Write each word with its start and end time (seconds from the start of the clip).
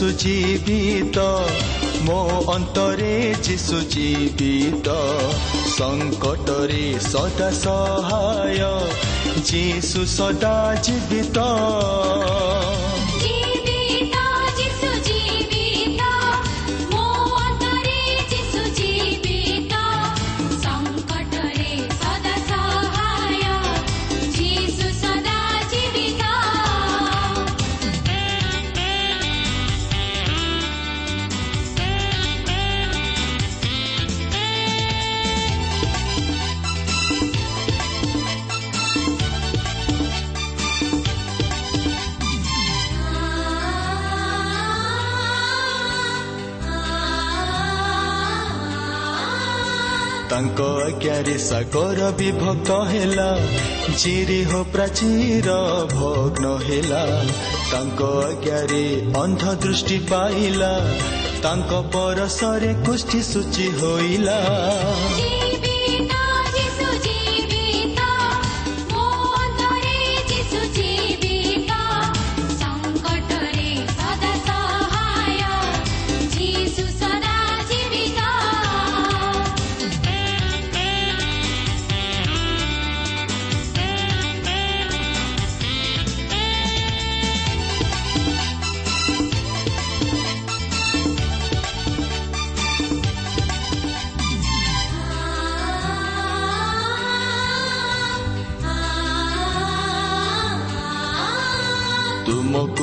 ଯିଶୁ 0.00 0.12
ଜୀବିତ 0.16 1.22
ମୋ 2.02 2.20
ଅନ୍ତରେ 2.52 3.16
ଯିଶୁ 3.42 3.80
ଜୀବିତ 3.90 4.94
ସଙ୍କଟରେ 5.72 6.86
ସଦା 7.08 7.50
ସହାୟ 7.58 8.70
ସଦା 10.08 10.54
ଜୀବିତ 10.82 11.44
ତାଙ୍କ 50.90 51.08
ଆଜ୍ଞାରେ 51.08 51.34
ସାଗର 51.38 52.06
ବିଭକ୍ତ 52.18 52.76
ହେଲା 52.84 53.26
ଚିରିହ 53.96 54.54
ପ୍ରାଚୀର 54.72 55.54
ଭଗ୍ନ 55.92 56.54
ହେଲା 56.66 57.02
ତାଙ୍କ 57.70 58.08
ଆଜ୍ଞାରେ 58.22 58.82
ଅନ୍ଧ 59.16 59.54
ଦୃଷ୍ଟି 59.62 59.98
ପାଇଲା 60.10 60.72
ତାଙ୍କ 61.42 61.82
ପରସରେ 61.92 62.74
କୁଷ୍ଠି 62.86 63.22
ସୂଚି 63.22 63.68
ହୋଇଲା 63.78 64.40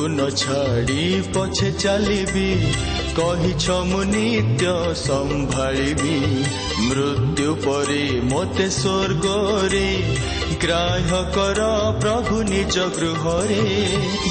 ନ 0.07 0.27
ଛାଡ଼ି 0.37 1.03
ପଛେ 1.33 1.69
ଚାଲିବି 1.83 2.49
କହିଛ 3.17 3.77
ମୁଁ 3.89 4.01
ନିତ୍ୟ 4.11 4.73
ସମ୍ଭାଳିବି 5.01 6.17
ମୃତ୍ୟୁ 6.81 7.49
ପରେ 7.65 8.03
ମୋତେ 8.31 8.67
ସ୍ୱର୍ଗରେ 8.77 9.89
ଗ୍ରାହ୍ୟ 10.63 11.23
କର 11.35 11.69
ପ୍ରଭୁ 12.01 12.43
ନିଜ 12.49 12.75
ଗୃହରେ 12.95 13.63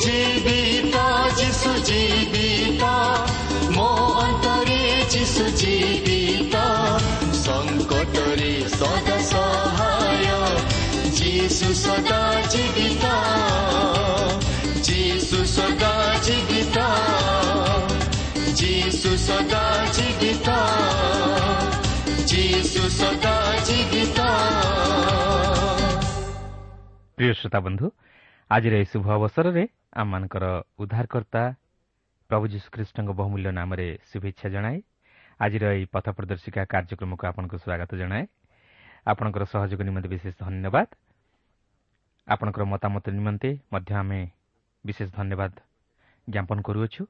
ଜୀବିତ 0.05 1.07
ଯିଶୁ 1.39 1.73
ଜୀବିତ 1.91 2.93
ଯିଶୁ 5.17 5.45
ଜୀବିତ 5.57 6.55
ସଙ୍କଟରେ 7.37 8.53
ସଦା 8.73 9.17
ସହାୟ 9.23 10.27
ଯିଶୁ 11.19 11.69
ସଦା 11.75 12.21
ଜୀବିତ 12.53 12.96
ଯିଶୁ 19.27 19.39
ସଦା 19.43 19.63
ଜୀବିତ 19.95 20.49
ଯିଶୁ 22.31 22.83
ସଦା 22.91 23.33
ଜୀବିତ 23.67 24.19
ପ୍ରିୟ 27.19 27.33
ଶ୍ରୋତା 27.35 27.59
ବନ୍ଧୁ 27.59 27.87
ଆଜିର 28.51 28.75
ଏହି 28.77 28.87
ଶୁଭ 28.93 29.07
ଅବସରରେ 29.19 29.65
ଆମମାନଙ୍କର 29.97 30.45
ଉଦ୍ଧାରକର୍ତ୍ତା 30.79 31.43
ପ୍ରଭୁ 32.31 32.45
ଯୀଶୁଖ୍ରୀଷ୍ଟଙ୍କ 32.55 33.11
ବହୁମୂଲ୍ୟ 33.19 33.51
ନାମରେ 33.51 33.89
ଶୁଭେଚ୍ଛା 34.11 34.49
ଜଣାଏ। 34.49 34.79
ଆଜିର 35.41 35.65
ଏହି 35.75 35.85
ପଥ 35.91 36.07
ପ୍ରଦର୍ଶିକା 36.17 36.63
କାର୍ଯ୍ୟକ୍ରମକୁ 36.73 37.23
ଆପଣଙ୍କୁ 37.27 37.57
ସ୍ୱାଗତ 37.59 37.91
ଜଣାଏ। 37.99 38.25
ଆପଣଙ୍କର 39.07 39.43
ସହଯୋଗ 39.51 39.81
ନିମନ୍ତେ 39.83 40.09
ବିଶେଷ 40.15 40.35
ଧନ୍ୟବାଦ। 40.39 40.89
ଆପଣଙ୍କର 42.29 42.63
ମତାମତ 42.65 43.05
ନିମନ୍ତେ 43.11 43.51
ମଧ୍ୟ 43.73 43.91
ଆମେ 43.95 44.21
ବିଶେଷ 44.85 45.09
ଧନ୍ୟବାଦ 45.19 45.53
ଜ୍ଞାପନ 46.29 46.59
କରୁଅଛୁ। 46.63 47.03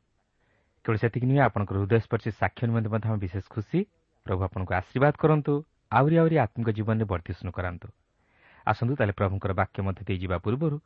କେବଳ 0.86 0.98
ସେତିକି 1.02 1.26
ନୁହେଁ 1.26 1.42
ଆପଣଙ୍କର 1.42 1.76
ହୃଦୟସ୍ପର୍ଶୀ 1.82 2.30
ସାକ୍ଷ୍ୟ 2.38 2.62
ନିମନ୍ତେ 2.70 2.88
ମଧ୍ୟ 2.94 3.06
ଆମେ 3.10 3.18
ବିଶେଷ 3.18 3.44
ଖୁସି। 3.50 3.78
ପ୍ରଭୁ 4.26 4.40
ଆପଣଙ୍କୁ 4.46 4.72
ଆଶୀର୍ବାଦ 4.80 5.14
କରନ୍ତୁ 5.18 5.52
ଆହୁରି 5.98 6.14
ଆହୁରି 6.22 6.36
ଆତ୍ମିକ 6.38 6.68
ଜୀବନରେ 6.78 7.04
ବର୍ଦ୍ଧିଷ୍ଣୁ 7.10 7.50
କରାନ୍ତୁ। 7.50 7.88
ଆସନ୍ତୁ 8.66 8.92
ତାହେଲେ 8.98 9.14
ପ୍ରଭୁଙ୍କର 9.18 9.52
ବାକ୍ୟ 9.60 9.78
ମଧ୍ୟ 9.82 10.00
ଦେଇଯିବା 10.08 10.36
ପୂର୍ବରୁ 10.38 10.76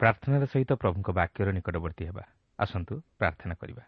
ପ୍ରାର୍ଥନାର 0.00 0.42
ସହିତ 0.52 0.70
ପ୍ରଭୁଙ୍କ 0.80 1.08
ବାକ୍ୟର 1.12 1.48
ନିକଟବର୍ତ୍ତୀ 1.56 2.04
ହେବା। 2.08 2.24
ଆସନ୍ତୁ 2.58 2.94
ପ୍ରାର୍ଥନା 3.20 3.54
କରିବା। 3.60 3.82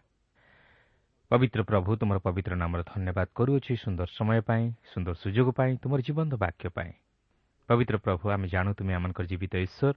ପବିତ୍ର 1.31 1.59
ପ୍ରଭୁ 1.65 1.89
ତୁମର 1.97 2.17
ପବିତ୍ର 2.21 2.53
ନାମର 2.53 2.81
ଧନ୍ୟବାଦ 2.93 3.27
କରୁଅଛି 3.33 3.73
ସୁନ୍ଦର 3.73 4.07
ସମୟ 4.13 4.39
ପାଇଁ 4.45 4.63
ସୁନ୍ଦର 4.93 5.13
ସୁଯୋଗ 5.17 5.47
ପାଇଁ 5.57 5.71
ତୁମର 5.81 5.99
ଜୀବନ୍ତ 6.05 6.33
ବାକ୍ୟ 6.37 6.65
ପାଇଁ। 6.69 6.91
ପବିତ୍ର 7.69 7.95
ପ୍ରଭୁ 8.05 8.25
ଆମେ 8.29 8.47
ଜାଣୁ 8.47 8.69
ତୁମେ 8.77 8.93
ଆମଙ୍କର 8.93 9.25
ଜୀବିତ 9.25 9.53
ଈଶ୍ୱର 9.65 9.93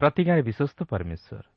ପ୍ରତି 0.00 0.22
ଗାଁରେ 0.28 0.42
ବିଶ୍ୱସ୍ତ 0.48 0.78
ପରମେଶ୍ୱର। 0.92 1.55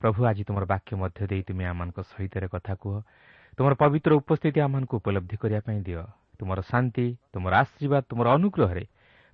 ପ୍ରଭୁ 0.00 0.20
ଆଜି 0.30 0.42
ତୁମର 0.48 0.64
ବାକ୍ୟ 0.64 0.90
ମଧ୍ୟ 1.02 1.20
ଦେଇ 1.30 1.42
ତୁମେ 1.48 1.64
ଆମମାନଙ୍କ 1.72 1.98
ସହିତ 2.10 2.34
କଥା 2.54 2.74
କୁହ। 2.82 2.94
ତୁମର 3.58 3.72
ପବିତ୍ର 3.82 4.12
ଉପସ୍ଥିତି 4.20 4.58
ଆମମାନଙ୍କୁ 4.66 4.94
ଉପଲବ୍ଧି 5.00 5.36
କରିବା 5.42 5.60
ପାଇଁ 5.66 5.80
ଦିଅ। 5.86 6.02
ତୁମର 6.38 6.58
ଶାନ୍ତି 6.70 7.06
ତୁମର 7.32 7.52
ଆଶୀର୍ବାଦ 7.62 8.02
ତୁମର 8.10 8.26
ଅନୁଗ୍ରହରେ 8.36 8.84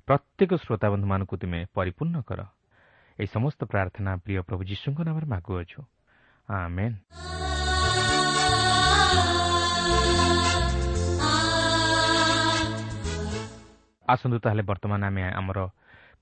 ପ୍ରତ୍ୟେକ 0.09 0.51
ଶ୍ରୋତାବନ୍ଧୁମାନଙ୍କୁ 0.63 1.35
ତୁମେ 1.43 1.61
ପରିପୂର୍ଣ୍ଣ 1.77 2.17
କର। 2.29 2.41
ଏହି 3.19 3.29
ସମସ୍ତ 3.35 3.61
ପ୍ରାର୍ଥନା 3.73 4.11
ପ୍ରିୟ 4.25 4.41
ପ୍ରଭୁ 4.49 4.63
ଯୀଶୁଙ୍କ 4.71 4.99
ନାମରେ 5.09 5.27
ମାଗୁଅଛୁ। 5.33 5.81
ଆମେନ୍ 6.49 6.97
ଆସନ୍ତୁ 14.09 14.39
ତାହେଲେ 14.45 14.63
ବର୍ତ୍ତମାନ 14.67 15.01
ଆମେ 15.07 15.23
ଆମର 15.41 15.59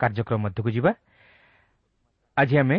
କାର୍ଯ୍ୟକ୍ରମ 0.00 0.38
ମଧ୍ୟକୁ 0.44 0.70
ଯିବା। 0.76 0.92
ଆଜି 2.36 2.54
ଆମେ 2.62 2.78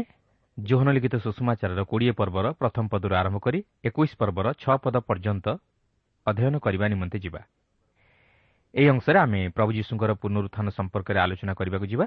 ଯୌନ 0.59 0.87
ଲିଖିତ 0.91 1.15
ସୁଷମାଚାରର 1.23 1.81
କୋଡ଼ିଏ 1.87 2.13
ପର୍ବର 2.19 2.45
ପ୍ରଥମ 2.59 2.85
ପଦରୁ 2.91 3.13
ଆରମ୍ଭ 3.15 3.37
କରି 3.39 3.59
ଏକୋଇଶ 3.85 4.11
ପର୍ବର 4.19 4.47
ଛଅ 4.59 4.75
ପଦ 4.83 4.95
ପର୍ଯ୍ୟନ୍ତ 5.07 5.47
ଅଧ୍ୟୟନ 6.27 6.55
କରିବା 6.59 6.85
ନିମନ୍ତେ 6.87 7.17
ଯିବା। 7.19 7.41
ଏହି 8.73 8.87
ଅଂଶରେ 8.89 9.17
ଆମେ 9.19 9.41
ପ୍ରଭୁ 9.55 9.71
ଯୀଶୁଙ୍କର 9.73 10.11
ପୁନରୁତ୍ଥାନ 10.21 10.67
ସମ୍ପର୍କରେ 10.69 11.19
ଆଲୋଚନା 11.19 11.53
କରିବାକୁ 11.53 11.85
ଯିବା। 11.85 12.05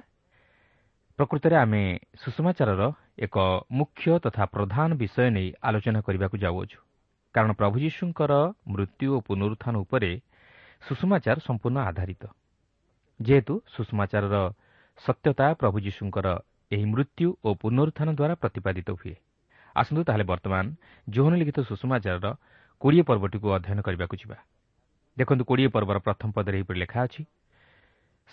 ପ୍ରକୃତରେ 1.19 1.57
ଆମେ 1.57 1.83
ସୁଷମାଚାରର 2.17 2.83
ଏକ 3.19 3.37
ମୁଖ୍ୟ 3.71 4.19
ତଥା 4.25 4.45
ପ୍ରଧାନ 4.55 4.89
ବିଷୟ 4.97 5.31
ନେଇ 5.31 5.49
ଆଲୋଚନା 5.63 6.01
କରିବାକୁ 6.07 6.37
ଯାଉଅଛୁ। 6.45 6.79
କାରଣ 7.35 7.51
ପ୍ରଭୁ 7.53 7.77
ଯୀଶୁଙ୍କର 7.85 8.33
ମୃତ୍ୟୁ 8.69 9.09
ଓ 9.17 9.19
ପୁନରୁତ୍ଥାନ 9.21 9.75
ଉପରେ 9.85 10.11
ସୁଷମାଚାର 10.83 11.37
ସମ୍ପୂର୍ଣ୍ଣ 11.49 11.79
ଆଧାରିତ। 11.89 12.23
ଯେହେତୁ 13.21 13.55
ସୁଷମାଚାରର 13.75 14.37
ସତ୍ୟତା 15.05 15.47
ପ୍ରଭୁ 15.55 15.77
ଯୀଶୁଙ୍କର 15.81 16.29
ଏହି 16.73 16.85
ମୃତ୍ୟୁ 16.93 17.29
ଓ 17.45 17.49
ପୁନରୁତ୍ଥାନ 17.61 18.09
ଦ୍ୱାରା 18.19 18.35
ପ୍ରତିପାଦିତ 18.43 18.89
ହୁଏ। 19.01 19.15
ଆସନ୍ତୁ 19.77 20.03
ତାହେଲେ 20.09 20.25
ବର୍ତ୍ତମାନ 20.33 20.65
ଜୋହନ 21.07 21.33
ଲିଖିତ 21.41 21.59
ସୁଷମାଚାରର 21.69 22.27
କୋଡ଼ିଏ 22.83 23.05
ପର୍ବଟିକୁ 23.09 23.47
ଅଧ୍ୟୟନ 23.57 23.79
କରିବାକୁ 23.87 24.15
ଯିବା। 24.23 24.37
ଦେଖନ୍ତୁ 25.17 25.43
କୋଡ଼ିଏ 25.49 25.69
ପର୍ବର 25.75 25.97
ପ୍ରଥମ 26.07 26.29
ପଦରେ 26.37 26.57
ଏହିପରି 26.59 26.79
ଲେଖା 26.83 26.99
ଅଛି 27.07 27.23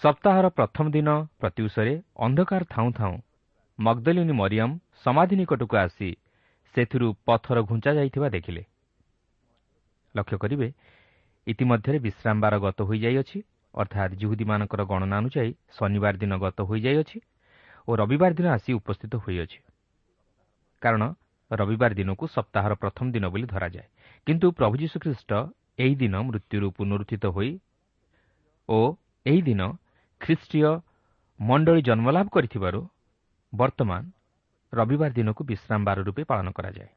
ସପ୍ତାହର 0.01 0.45
ପ୍ରଥମ 0.57 0.85
ଦିନ 0.95 1.09
ପ୍ରତ୍ୟୁଷରେ 1.39 1.93
ଅନ୍ଧକାର 2.25 2.61
ଥାଉଁ 2.73 2.89
ଥାଉଁ 2.99 3.17
ମଗଦଲିନୀ 3.79 4.33
ମରିୟମ୍ 4.41 4.73
ସମାଧି 5.03 5.35
ନିକଟକୁ 5.39 5.75
ଆସି 5.83 6.09
ସେଥିରୁ 6.75 7.07
ପଥର 7.27 7.57
ଘୁଞ୍ଚା 7.69 7.91
ଯାଇଥିବା 7.97 8.27
ଦେଖିଲେ। 8.35 8.63
ଲକ୍ଷ୍ୟ 10.15 10.37
କରିବେ 10.43 10.67
ଇତିମଧ୍ୟରେ 11.47 11.97
ବିଶ୍ରାମବାର 12.05 12.53
ଗତ 12.65 12.79
ହୋଇଯାଇଅଛି 12.89 13.37
ଅର୍ଥାତ୍ 13.73 14.13
ଜୁହୁଦୀମାନଙ୍କର 14.21 14.81
ଗଣନା 14.91 15.15
ଅନୁଯାୟୀ 15.21 15.51
ଶନିବାର 15.75 16.13
ଦିନ 16.21 16.33
ଗତ 16.43 16.57
ହୋଇଯାଇଅଛି 16.69 17.17
ଓ 17.89 17.95
ରବିବାର 17.95 18.31
ଦିନ 18.33 18.47
ଆସି 18.57 18.71
ଉପସ୍ଥିତ 18.73 19.13
ହୋଇଅଛି। 19.15 19.59
କାରଣ 20.81 21.03
ରବିବାର 21.51 21.91
ଦିନକୁ 21.99 22.25
ସପ୍ତାହର 22.27 22.73
ପ୍ରଥମ 22.75 23.05
ଦିନ 23.11 23.25
ବୋଲି 23.33 23.47
ଧରାଯାଏ। 23.53 23.87
କିନ୍ତୁ 24.27 24.47
ପ୍ରଭୁ 24.51 24.75
ଯୀଶୁଖ୍ରୀଷ୍ଟ 24.81 25.31
ଏହି 25.79 25.95
ଦିନ 25.95 26.15
ମୃତ୍ୟୁରୁ 26.27 26.67
ପୁନରୁତ୍ଥିତ 26.77 27.25
ହୋଇ 27.35 27.51
ଓ 28.69 28.79
ଏହି 29.25 29.41
ଦିନ 29.41 29.61
ଖ୍ରୀଷ୍ଟୀୟ 30.21 30.71
ମଣ୍ଡଳୀ 31.39 31.81
ଜନ୍ମଲାଭ 31.81 32.25
କରିଥିବାରୁ 32.29 32.79
ବର୍ତ୍ତମାନ 33.53 34.01
ରବିବାର 34.73 35.11
ଦିନକୁ 35.13 35.41
ବିଶ୍ରାମବାର 35.43 35.97
ରୂପେ 36.07 36.23
ପାଳନ 36.23 36.47
କରାଯାଏ। 36.51 36.91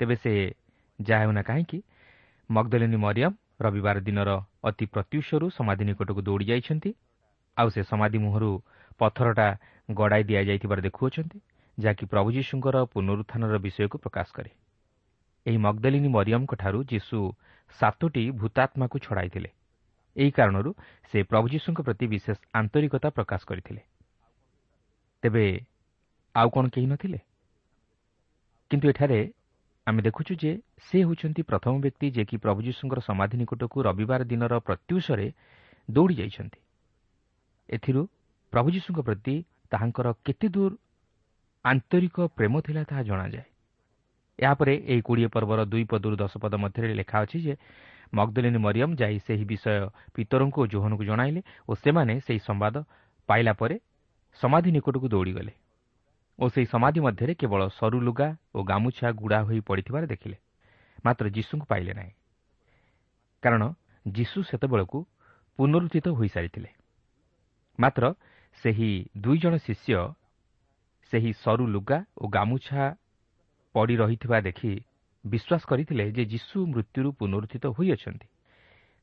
ତେବେ 0.00 0.14
ସେ 0.16 0.32
ଯାହା 0.98 1.22
ହେଉନା 1.22 1.42
କାହିଁକି 1.42 1.78
ମଗଦଲିନୀ 2.50 2.96
ମରିୟମ୍ 2.96 3.36
ରବିବାର 3.60 3.96
ଦିନର 4.00 4.30
ଅତି 4.64 4.84
ପ୍ରତ୍ୟୁଷରୁ 4.94 5.46
ସମାଧି 5.50 5.84
ନିକଟକୁ 5.84 6.20
ଦୌଡ଼ି 6.22 6.44
ଯାଇଛନ୍ତି। 6.44 6.90
ଆଉ 7.56 7.68
ସେ 7.68 7.82
ସମାଧି 7.82 8.18
ମୁହଁରୁ 8.18 8.50
ପଥରଟା 8.98 9.46
ଗଡ଼ାଇ 9.94 10.22
ଦିଆଯାଇଥିବାର 10.24 10.80
ଦେଖୁଅଛନ୍ତି 10.80 11.38
ଯାହାକି 11.78 12.04
ପ୍ରଭୁ 12.06 12.28
ଯୀଶୁଙ୍କର 12.32 12.76
ପୁନରୁତ୍ଥାନର 12.84 13.58
ବିଷୟକୁ 13.58 13.96
ପ୍ରକାଶ 13.98 14.26
କରେ। 14.32 14.50
ଏହି 15.46 15.56
ମଗଦଲିନୀ 15.56 16.08
ମରିୟମ୍ଙ୍କଠାରୁ 16.08 16.78
ଯୀଶୁ 16.84 17.18
ସାତୋଟି 17.80 18.30
ଭୂତାତ୍ମାକୁ 18.30 18.96
ଛଡ଼ାଇଥିଲେ। 18.98 19.50
ଏହି 20.16 20.30
କାରଣରୁ 20.30 20.70
ସେ 21.12 21.22
ପ୍ରଭୁ 21.22 21.46
ଯୀଶୁଙ୍କ 21.48 21.80
ପ୍ରତି 21.82 22.06
ବିଶେଷ 22.06 22.36
ଆନ୍ତରିକତା 22.54 23.08
ପ୍ରକାଶ 23.10 23.40
କରିଥିଲେ। 23.44 23.82
ତେବେ 25.22 25.44
ଆଉ 26.34 26.48
କ'ଣ 26.50 26.64
କେହି 26.68 26.86
ନଥିଲେ? 26.86 27.18
କିନ୍ତୁ 28.70 28.86
ଏଠାରେ 28.88 29.20
ଆମେ 29.86 30.02
ଦେଖୁଛୁ 30.02 30.32
ଯେ 30.34 30.50
ସେ 30.86 30.98
ହେଉଛନ୍ତି 30.98 31.42
ପ୍ରଥମ 31.42 31.74
ବ୍ୟକ୍ତି 31.80 32.06
ଯିଏକି 32.10 32.36
ପ୍ରଭୁ 32.36 32.60
ଯୀଶୁଙ୍କର 32.62 33.00
ସମାଧି 33.00 33.36
ନିକଟକୁ 33.38 33.82
ରବିବାର 33.82 34.20
ଦିନର 34.24 34.58
ପ୍ରତ୍ୟୁଷରେ 34.58 35.26
ଦୌଡ଼ି 35.90 36.14
ଯାଇଛନ୍ତି। 36.14 36.60
ଏଥିରୁ 37.68 38.02
ପ୍ରଭୁ 38.52 38.68
ଯୀଶୁଙ୍କ 38.70 39.00
ପ୍ରତି 39.00 39.34
ତାହାଙ୍କର 39.72 40.06
କେତେ 40.24 40.48
ଦୂର 40.48 40.72
ଆନ୍ତରିକ 41.64 42.16
ପ୍ରେମ 42.36 42.54
ଥିଲା 42.60 42.82
ତାହା 42.84 43.02
ଜଣାଯାଏ। 43.02 43.46
ଏହାପରେ 44.38 44.74
ଏହି 44.86 45.02
କୋଡ଼ିଏ 45.02 45.28
ପର୍ବର 45.34 45.60
ଦୁଇ 45.64 45.84
ପଦରୁ 45.84 46.16
ଦଶ 46.16 46.32
ପଦ 46.42 46.54
ମଧ୍ୟରେ 46.54 46.94
ଲେଖା 46.94 47.16
ଅଛି 47.24 47.38
ଯେ 47.46 47.54
ମଗଦଲିନୀ 48.14 48.58
ମରିୟମ୍ 48.58 48.94
ଯାଇ 48.96 49.16
ସେହି 49.26 49.44
ବିଷୟ 49.44 49.88
ପିତରଙ୍କୁ 50.14 50.58
ଓ 50.62 50.66
ଜୋହନକୁ 50.66 51.04
ଜଣାଇଲେ 51.04 51.40
ଓ 51.68 51.72
ସେମାନେ 51.74 52.14
ସେହି 52.20 52.40
ସମ୍ବାଦ 52.48 52.74
ପାଇଲା 53.28 53.52
ପରେ 53.52 53.76
ସମାଧି 54.40 54.70
ନିକଟକୁ 54.72 55.06
ଦୌଡ଼ିଗଲେ 55.08 55.52
ଓ 56.38 56.44
ସେହି 56.48 56.66
ସମାଧି 56.66 57.00
ମଧ୍ୟରେ 57.00 57.32
କେବଳ 57.34 57.60
ସରୁ 57.78 57.98
ଲୁଗା 58.00 58.28
ଓ 58.54 58.58
ଗାମୁଛା 58.64 59.08
ଗୁଡ଼ା 59.12 59.38
ହୋଇ 59.42 59.60
ପଡ଼ିଥିବାର 59.60 60.04
ଦେଖିଲେ। 60.06 60.36
ମାତ୍ର 61.04 61.24
ଯୀଶୁଙ୍କୁ 61.28 61.66
ପାଇଲେ 61.66 61.92
ନାହିଁ। 61.92 62.12
କାରଣ 63.42 63.62
ଯୀଶୁ 64.06 64.38
ସେତେବେଳକୁ 64.42 64.98
ପୁନରୁଦ୍ଧିତ 65.58 66.06
ହୋଇସାରିଥିଲେ। 66.08 66.70
ମାତ୍ର 67.78 68.04
ସେହି 68.60 68.92
ଦୁଇ 69.20 69.38
ଜଣ 69.38 69.54
ଶିଷ୍ୟ 69.56 69.96
ସେହି 71.12 71.32
ସରୁ 71.32 71.64
ଲୁଗା 71.66 71.98
ଓ 72.18 72.24
ଗାମୁଛା 72.28 72.84
ପଡ଼ି 73.74 73.94
ରହିଥିବା 73.96 74.38
ଦେଖି 74.40 74.72
ବିଶ୍ୱାସ 75.24 75.62
କରିଥିଲେ 75.66 76.04
ଯେ 76.12 76.24
ଯୀଶୁ 76.24 76.56
ମୃତ୍ୟୁରୁ 76.66 77.08
ପୁନରୁଦ୍ଧିତ 77.12 77.64
ହୋଇଅଛନ୍ତି। 77.76 78.26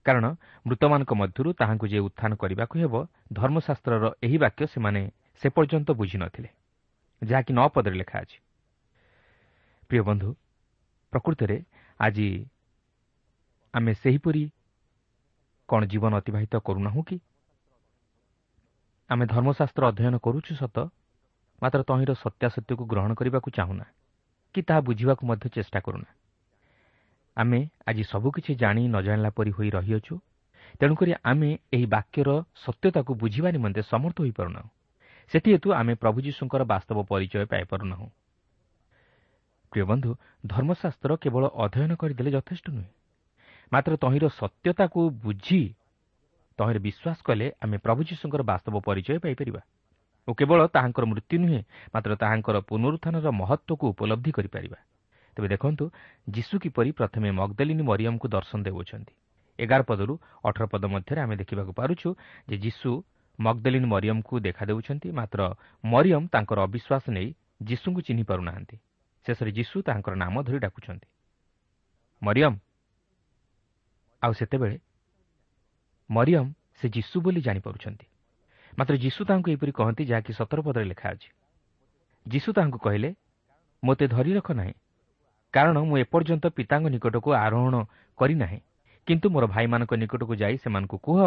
କାରଣ 0.06 0.25
ମୃତମାନଙ୍କ 0.66 1.12
ମଧ୍ୟରୁ 1.13 1.50
ତାହାଙ୍କୁ 1.54 1.86
ଯେ 1.88 2.00
ଉତ୍ଥାନ 2.00 2.31
କରିବାକୁ 2.36 2.75
ହେବ 2.80 2.94
ଧର୍ମଶାସ୍ତ୍ରର 3.34 4.06
ଏହି 4.24 4.38
ବାକ୍ୟ 4.38 4.62
ସେମାନେ 4.68 5.01
ସେ 5.42 5.48
ପର୍ଯ୍ୟନ୍ତ 5.50 5.90
ବୁଝିନଥିଲେ 5.92 6.50
ଯାହାକି 7.22 7.52
ନଅ 7.54 7.68
ପଦରେ 7.74 7.95
ଲେଖା 7.95 8.18
ଅଛି। 8.19 8.38
ପ୍ରିୟ 9.90 10.02
ବନ୍ଧୁ 10.02 10.30
ପ୍ରକୃତରେ 11.13 11.57
ଆଜି 12.00 12.28
ଆମେ 13.74 13.94
ସେହିପରି 13.94 14.44
କ'ଣ 15.69 15.81
ଜୀବନ 15.86 16.12
ଅତିବାହିତ 16.16 16.54
କରୁନାହୁଁ 16.57 17.04
କି? 17.04 17.18
ଆମେ 19.09 19.25
ଧର୍ମଶାସ୍ତ୍ର 19.25 19.83
ଅଧ୍ୟୟନ 19.88 20.15
କରୁଛୁ 20.17 20.53
ସତ 20.56 20.77
ମାତ୍ର 21.61 21.81
ତହିଁର 21.83 22.11
ସତ୍ୟାସତ୍ୟକୁ 22.13 22.83
ଗ୍ରହଣ 22.85 23.11
କରିବାକୁ 23.13 23.50
ଚାହୁଁନା 23.51 23.85
କି 24.56 24.61
ତାହା 24.61 24.81
ବୁଝିବାକୁ 24.81 25.23
ମଧ୍ୟ 25.25 25.45
ଚେଷ୍ଟା 25.50 25.79
କରୁନା। 25.79 26.09
ଆମେ 27.38 27.59
ଆଜି 27.88 28.03
ସବୁକିଛି 28.03 28.51
ଜାଣି 28.56 28.81
ନ 28.88 28.95
ଜାଣିଲା 29.01 29.29
ପରି 29.29 29.51
ହୋଇ 29.51 29.69
ରହିଅଛୁ 29.69 30.15
ତେଣୁକରି 30.79 31.11
ଆମେ 31.23 31.50
ଏହି 31.73 31.85
ବାକ୍ୟର 31.85 32.29
ସତ୍ୟତାକୁ 32.56 33.11
ବୁଝିବା 33.15 33.50
ନିମନ୍ତେ 33.51 33.81
ସମର୍ଥ 33.81 34.17
ହୋଇପାରୁନାହୁଁ। 34.21 34.69
ସେଥିହେତୁ 35.31 35.67
ଆମେ 35.73 35.94
ପ୍ରଭୁ 35.95 36.17
ଯୀଶୁଙ୍କର 36.21 36.61
ବାସ୍ତବ 36.63 36.97
ପରିଚୟ 37.03 37.45
ପାଇପାରୁନାହୁଁ। 37.45 38.07
ପ୍ରିୟ 39.71 39.83
ବନ୍ଧୁ 39.83 40.11
ଧର୍ମଶାସ୍ତ୍ର 40.45 41.11
କେବଳ 41.17 41.44
ଅଧ୍ୟୟନ 41.56 41.91
କରିଦେଲେ 41.95 42.31
ଯଥେଷ୍ଟ 42.31 42.65
ନୁହେଁ। 42.69 42.89
ମାତ୍ର 43.71 43.91
ତହିଁର 43.95 44.25
ସତ୍ୟତାକୁ 44.39 45.01
ବୁଝି 45.23 45.61
ତହିଁରେ 46.59 46.79
ବିଶ୍ୱାସ 46.79 47.19
କଲେ 47.27 47.47
ଆମେ 47.63 47.77
ପ୍ରଭୁ 47.85 48.01
ଯୀଶୁଙ୍କର 48.09 48.41
ବାସ୍ତବ 48.51 48.75
ପରିଚୟ 48.88 49.17
ପାଇପାରିବା 49.23 49.61
ଓ 50.27 50.31
କେବଳ 50.33 50.59
ତାହାଙ୍କର 50.75 51.03
ମୃତ୍ୟୁ 51.11 51.35
ନୁହେଁ 51.44 51.61
ମାତ୍ର 51.94 52.11
ତାହାଙ୍କର 52.23 52.57
ପୁନରୁତ୍ଥାନର 52.69 53.27
ମହତ୍ତ୍ୱକୁ 53.41 53.85
ଉପଲବ୍ଧି 53.94 54.31
କରିପାରିବା। 54.37 54.80
ତେବେ 55.37 55.47
ଦେଖନ୍ତୁ 55.47 55.85
ଯୀଶୁ 56.30 56.56
କିପରି 56.59 56.89
ପ୍ରଥମେ 56.92 57.30
ମଗଦଲିନୀ 57.31 57.83
ମରିୟମ୍ଙ୍କୁ 57.89 58.28
ଦର୍ଶନ 58.28 58.59
ଦେଉଅଛନ୍ତି। 58.68 59.13
ଏଗାର 59.59 59.81
ପଦରୁ 59.83 60.13
ଅଠର 60.44 60.66
ପଦ 60.71 60.83
ମଧ୍ୟରେ 60.85 61.19
ଆମେ 61.21 61.35
ଦେଖିବାକୁ 61.35 61.71
ପାରୁଛୁ 61.80 62.09
ଯେ 62.47 62.56
ଯୀଶୁ 62.57 62.89
ମଗଦଲିନ 63.39 63.85
ମରିୟମ୍ଙ୍କୁ 63.85 64.35
ଦେଖା 64.39 64.63
ଦେଉଛନ୍ତି 64.66 65.07
ମାତ୍ର 65.11 65.39
ମରିୟମ୍ 65.83 66.25
ତାଙ୍କର 66.33 66.59
ଅବିଶ୍ୱାସ 66.68 67.04
ନେଇ 67.09 67.30
ଯୀଶୁଙ୍କୁ 67.63 68.01
ଚିହ୍ନି 68.01 68.23
ପାରୁନାହାନ୍ତି। 68.23 68.75
ଶେଷରେ 69.25 69.51
ଯୀଶୁ 69.51 69.75
ତାଙ୍କର 69.81 70.13
ନାମ 70.16 70.35
ଧରି 70.44 70.59
ଡାକୁଛନ୍ତି। 70.59 71.07
ମରିୟମ୍! 72.21 72.57
ଆଉ 74.21 74.31
ସେତେବେଳେ 74.33 74.75
ମରିୟମ୍ 76.09 76.49
ସେ 76.80 76.85
ଯୀଶୁ 76.89 77.16
ବୋଲି 77.21 77.42
ଜାଣିପାରୁଛନ୍ତି 77.42 78.06
ମାତ୍ର 78.73 78.95
ଯୀଶୁ 79.04 79.21
ତାଙ୍କୁ 79.30 79.47
ଏହିପରି 79.51 79.71
କହନ୍ତି 79.71 80.04
ଯାହାକି 80.06 80.31
ସତର 80.33 80.59
ପଦରେ 80.61 80.85
ଲେଖା 80.92 81.07
ଅଛି 81.09 81.30
ଯୀଶୁ 82.25 82.49
ତାହାଙ୍କୁ 82.54 82.80
କହିଲେ 82.80 83.09
ମୋତେ 83.83 84.06
ଧରି 84.07 84.31
ରଖ 84.33 84.47
ନାହିଁ 84.51 84.73
କାରଣ 85.54 85.75
ମୁଁ 85.89 85.95
ଏପର୍ଯ୍ୟନ୍ତ 85.97 86.45
ପିତାଙ୍କ 86.57 86.85
ନିକଟକୁ 86.95 87.30
ଆରୋହଣ 87.45 87.75
କରିନାହିଁ 88.18 88.59
କିନ୍ତୁ 89.07 89.28
ମୋର 89.33 89.45
ଭାଇମାନଙ୍କ 89.54 89.94
ନିକଟକୁ 90.01 90.33
ଯାଇ 90.35 90.56
ସେମାନଙ୍କୁ 90.63 90.97
କୁହ 91.06 91.19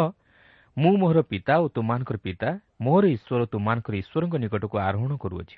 ମୁଁ 0.77 0.93
ମୋର 0.97 1.17
ପିତା 1.31 1.53
ଓ 1.63 1.65
ତୁମାନଙ୍କର 1.75 2.17
ପିତା 2.25 2.49
ମୋର 2.81 3.03
ଈଶ୍ୱର 3.15 3.41
ତୁମାନଙ୍କର 3.53 3.93
ଈଶ୍ୱରଙ୍କ 4.01 4.35
ନିକଟକୁ 4.43 4.75
ଆରୋହଣ 4.87 5.11
କରୁଅଛି। 5.23 5.57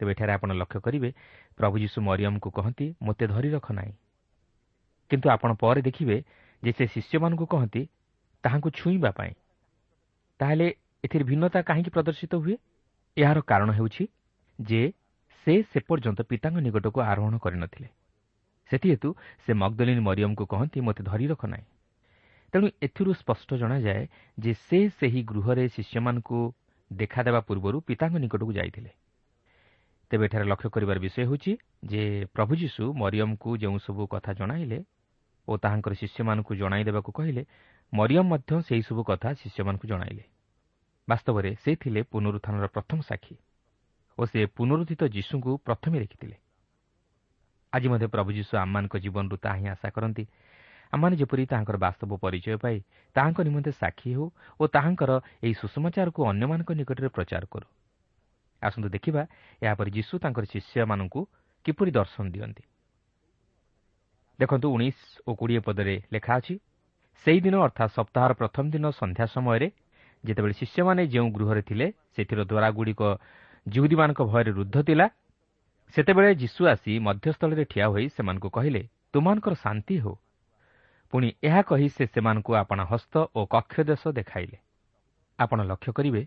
ତେବେ 0.00 0.10
ଏଠାରେ 0.14 0.32
ଆପଣ 0.32 0.50
ଲକ୍ଷ୍ୟ 0.60 0.78
କରିବେ 0.86 1.10
ପ୍ରଭୁ 1.58 1.76
ଯୀଶୁ 1.82 1.98
ମରିୟମ୍ଙ୍କୁ 2.08 2.50
କହନ୍ତି 2.58 2.86
ମୋତେ 3.02 3.24
ଧରି 3.26 3.48
ରଖ 3.50 3.66
ନାହିଁ 3.78 3.94
କିନ୍ତୁ 5.10 5.26
ଆପଣ 5.34 5.50
ପରେ 5.62 5.80
ଦେଖିବେ 5.88 6.16
ଯେ 6.62 6.70
ସେ 6.78 6.84
ଶିଷ୍ୟମାନଙ୍କୁ 6.94 7.46
କହନ୍ତି 7.54 7.82
ତାହାଙ୍କୁ 8.44 8.68
ଛୁଇଁବା 8.70 9.10
ପାଇଁ। 9.10 9.32
ତାହେଲେ 10.40 10.66
ଏଥିରେ 11.04 11.24
ଭିନ୍ନତା 11.24 11.62
କାହିଁକି 11.62 11.90
ପ୍ରଦର୍ଶିତ 11.90 12.34
ହୁଏ? 12.34 12.56
ଏହାର 13.16 13.38
କାରଣ 13.40 13.70
ହେଉଛି 13.72 14.04
ଯେ 14.58 14.82
ସେ 15.46 15.54
ସେ 15.62 15.78
ପର୍ଯ୍ୟନ୍ତ 15.80 16.20
ପିତାଙ୍କ 16.22 16.58
ନିକଟକୁ 16.58 16.98
ଆରୋହଣ 17.00 17.34
କରିନଥିଲେ। 17.38 17.88
ସେଥିହେତୁ 18.70 19.08
ସେ 19.46 19.52
ମଗଦଲିନ 19.52 19.98
ମରିୟମ୍ଙ୍କୁ 20.00 20.44
କହନ୍ତି 20.46 20.78
ମୋତେ 20.80 21.02
ଧରି 21.04 21.26
ରଖ 21.26 21.42
ନାହିଁ। 21.46 21.66
ତେଣୁ 22.52 22.66
ଏଥିରୁ 22.82 23.10
ସ୍ପଷ୍ଟ 23.12 23.50
ଜଣାଯାଏ 23.54 24.02
ଯେ 24.38 24.52
ସେ 24.66 24.78
ସେହି 24.88 25.20
ଗୃହରେ 25.24 25.64
ଶିଷ୍ୟମାନଙ୍କୁ 25.68 26.38
ଦେଖାଦେବା 26.92 27.40
ପୂର୍ବରୁ 27.40 27.80
ପିତାଙ୍କ 27.80 28.16
ନିକଟକୁ 28.18 28.52
ଯାଇଥିଲେ। 28.52 28.90
ତେବେ 30.10 30.24
ଏଠାରେ 30.24 30.44
ଲକ୍ଷ୍ୟ 30.44 30.68
କରିବାର 30.70 30.98
ବିଷୟ 30.98 31.18
ହେଉଛି 31.24 31.52
ଯେ 31.84 32.02
ପ୍ରଭୁ 32.34 32.52
ଯୀଶୁ 32.56 32.84
ମରିୟମ୍ଙ୍କୁ 32.92 33.50
ଯେଉଁସବୁ 33.56 34.02
କଥା 34.06 34.32
ଜଣାଇଲେ 34.32 34.78
ଓ 35.48 35.52
ତାହାଙ୍କର 35.56 35.92
ଶିଷ୍ୟମାନଙ୍କୁ 35.94 36.52
ଜଣାଇ 36.54 36.82
ଦେବାକୁ 36.84 37.10
କହିଲେ 37.12 37.42
ମରିୟମ୍ 37.92 38.28
ମଧ୍ୟ 38.28 38.60
ସେହିସବୁ 38.62 39.02
କଥା 39.04 39.28
ଶିଷ୍ୟମାନଙ୍କୁ 39.32 39.86
ଜଣାଇଲେ। 39.88 40.24
ବାସ୍ତବରେ 41.08 41.50
ସେ 41.64 41.70
ଥିଲେ 41.76 42.00
ପୁନରୁତ୍ଥାନର 42.02 42.66
ପ୍ରଥମ 42.66 42.98
ସାକ୍ଷୀ 43.00 43.36
ଓ 44.18 44.22
ସେ 44.26 44.40
ପୁନରୁଦ୍ଧିତ 44.46 45.02
ଯୀଶୁଙ୍କୁ 45.08 45.50
ପ୍ରଥମେ 45.64 45.96
ଦେଖିଥିଲେ। 45.98 46.36
ଆଜି 47.72 47.88
ମଧ୍ୟ 47.88 48.06
ପ୍ରଭୁ 48.06 48.30
ଯୀଶୁ 48.32 48.52
ଆମମାନଙ୍କ 48.56 48.94
ଜୀବନରୁ 48.98 49.36
ତାହା 49.36 49.56
ହିଁ 49.56 49.66
ଆଶା 49.68 49.88
କରନ୍ତି। 49.90 50.24
ଆମମାନେ 50.92 51.16
ଯେପରି 51.16 51.42
ତାହାଙ୍କର 51.46 51.76
ବାସ୍ତବ 51.76 52.10
ପରିଚୟ 52.16 52.56
ପାଇ 52.56 52.76
ତାହାଙ୍କ 53.16 53.38
ନିମନ୍ତେ 53.40 53.72
ସାକ୍ଷୀ 53.72 54.10
ହେଉ 54.12 54.26
ଓ 54.60 54.62
ତାହାଙ୍କର 54.66 55.10
ଏହି 55.42 55.54
ସୁଷମାଚାରକୁ 55.54 56.20
ଅନ୍ୟମାନଙ୍କ 56.30 56.70
ନିକଟରେ 56.72 57.08
ପ୍ରଚାର 57.08 57.44
କରୁ। 57.44 57.66
ଆସନ୍ତୁ 58.62 58.88
ଦେଖିବା 58.88 59.22
ଏହାପରେ 59.62 59.90
ଯୀଶୁ 59.90 60.14
ତାଙ୍କର 60.18 60.44
ଶିଷ୍ୟମାନଙ୍କୁ 60.44 61.20
କିପରି 61.64 61.90
ଦର୍ଶନ 61.90 62.24
ଦିଅନ୍ତି। 62.30 62.64
ଦେଖନ୍ତୁ 64.38 64.66
ଉଣେଇଶ 64.72 64.98
ଓ 65.26 65.30
କୋଡ଼ିଏ 65.34 65.60
ପଦରେ 65.60 65.94
ଲେଖା 66.12 66.32
ଅଛି 66.36 66.54
ସେହିଦିନ 67.24 67.54
ଅର୍ଥାତ୍ 67.66 67.92
ସପ୍ତାହର 67.94 68.32
ପ୍ରଥମ 68.40 68.64
ଦିନ 68.74 68.84
ସନ୍ଧ୍ୟା 69.00 69.26
ସମୟରେ 69.34 69.68
ଯେତେବେଳେ 70.24 70.54
ଶିଷ୍ୟମାନେ 70.60 71.02
ଯେଉଁ 71.06 71.28
ଗୃହରେ 71.36 71.62
ଥିଲେ 71.68 71.86
ସେଥିର 72.14 72.40
ଦ୍ୱାରାଗୁଡ଼ିକ 72.50 73.02
ଜିହୁଦୀମାନଙ୍କ 73.66 74.20
ଭୟରେ 74.30 74.50
ରୁଦ୍ଧ 74.58 74.76
ଥିଲା 74.88 75.06
ସେତେବେଳେ 75.94 76.30
ଯୀଶୁ 76.42 76.62
ଆସି 76.72 76.92
ମଧ୍ୟସ୍ଥଳରେ 77.06 77.64
ଠିଆ 77.72 77.86
ହୋଇ 77.92 78.06
ସେମାନଙ୍କୁ 78.16 78.48
କହିଲେ 78.56 78.82
ତୁମମାନଙ୍କର 79.12 79.54
ଶାନ୍ତି 79.64 79.94
ହେଉ। 80.04 80.14
ପୁଣି 81.12 81.28
ଏହା 81.42 81.60
କହି 81.68 81.88
ସେ 81.88 82.04
ସେମାନଙ୍କୁ 82.12 82.52
ଆପଣା 82.62 82.84
ହସ୍ତ 82.92 83.14
ଓ 83.34 83.40
କକ୍ଷ 83.52 83.74
ଦେଶ 83.90 84.02
ଦେଖାଇଲେ। 84.18 84.58
ଆପଣ 85.38 85.58
ଲକ୍ଷ୍ୟ 85.70 85.90
କରିବେ 85.96 86.22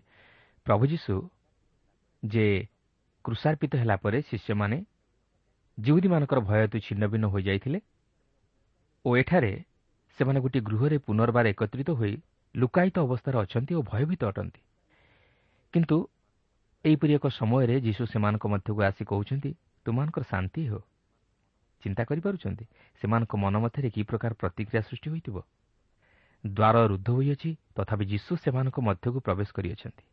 ପ୍ରଭୁ 0.66 0.84
ଯୀଶୁ 0.92 1.14
ଯେ 2.22 2.46
କୃଷାର୍ପିତ 3.24 3.72
ହେଲା 3.80 3.96
ପରେ 4.02 4.18
ଶିଷ୍ୟମାନେ 4.30 4.78
ଜିହୁଦୀମାନଙ୍କର 5.78 6.38
ଭୟ 6.48 6.58
ହେତୁ 6.62 6.78
ଛିନ୍ନ 6.86 7.02
ଭିନ୍ନ 7.12 7.24
ହୋଇଯାଇଥିଲେ 7.34 7.78
ଓ 9.04 9.10
ଏଠାରେ 9.16 9.52
ସେମାନେ 10.18 10.40
ଗୋଟିଏ 10.40 10.62
ଗୃହରେ 10.62 10.96
ପୁନର୍ବାର 10.98 11.46
ଏକତ୍ରିତ 11.48 11.90
ହୋଇ 11.90 12.14
ଲୁକାୟିତ 12.54 12.96
ଅବସ୍ଥାରେ 12.98 13.36
ଅଛନ୍ତି 13.38 13.72
ଓ 13.74 13.82
ଭୟଭୀତ 13.82 14.22
ଅଟନ୍ତି। 14.24 14.60
କିନ୍ତୁ 15.74 15.96
ଏହିପରି 16.84 17.12
ଏକ 17.14 17.26
ସମୟରେ 17.28 17.74
ଯୀଶୁ 17.80 18.02
ସେମାନଙ୍କ 18.06 18.44
ମଧ୍ୟକୁ 18.48 18.80
ଆସି 18.82 19.02
କହୁଛନ୍ତି 19.04 19.50
ତୁମମାନଙ୍କର 19.86 20.24
ଶାନ୍ତି 20.24 20.62
ହେଉ 20.66 20.82
ଚିନ୍ତା 21.82 22.02
କରିପାରୁଛନ୍ତି? 22.04 22.64
ସେମାନଙ୍କ 23.00 23.32
ମନ 23.36 23.54
ମଧ୍ୟରେ 23.58 23.88
କି 23.90 24.02
ପ୍ରକାର 24.02 24.32
ପ୍ରତିକ୍ରିୟା 24.34 24.82
ସୃଷ୍ଟି 24.88 25.08
ହୋଇଥିବ? 25.10 25.36
ଦ୍ୱାର 26.44 26.76
ରୁଦ୍ଧ 26.86 27.08
ହୋଇଅଛି 27.10 27.50
ତଥାପି 27.76 28.04
ଯୀଶୁ 28.04 28.32
ସେମାନଙ୍କ 28.44 28.76
ମଧ୍ୟକୁ 28.80 29.18
ପ୍ରବେଶ 29.20 29.48
କରିଅଛନ୍ତି। 29.52 30.04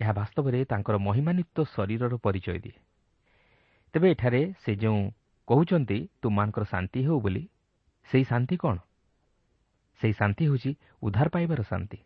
ଏହା 0.00 0.12
ବାସ୍ତବରେ 0.12 0.58
ତାଙ୍କର 0.64 0.96
ମହିମାନିତ୍ୱ 0.98 1.64
ଶରୀରର 1.74 2.14
ପରିଚୟ 2.16 2.58
ଦିଏ। 2.60 2.78
ତେବେ 3.94 4.06
ଏଠାରେ 4.10 4.40
ସେ 4.64 4.72
ଯେଉଁ 4.76 5.00
କହୁଛନ୍ତି 5.48 5.98
ତୁମମାନଙ୍କର 6.22 6.64
ଶାନ୍ତି 6.64 7.00
ହେଉ 7.06 7.18
ବୋଲି 7.20 7.42
ସେହି 8.12 8.24
ଶାନ୍ତି 8.24 8.56
କ'ଣ? 8.56 8.76
ସେହି 10.00 10.12
ଶାନ୍ତି 10.12 10.44
ହେଉଛି 10.44 10.70
ଉଦ୍ଧାର 11.02 11.28
ପାଇବାର 11.28 11.62
ଶାନ୍ତି। 11.62 11.98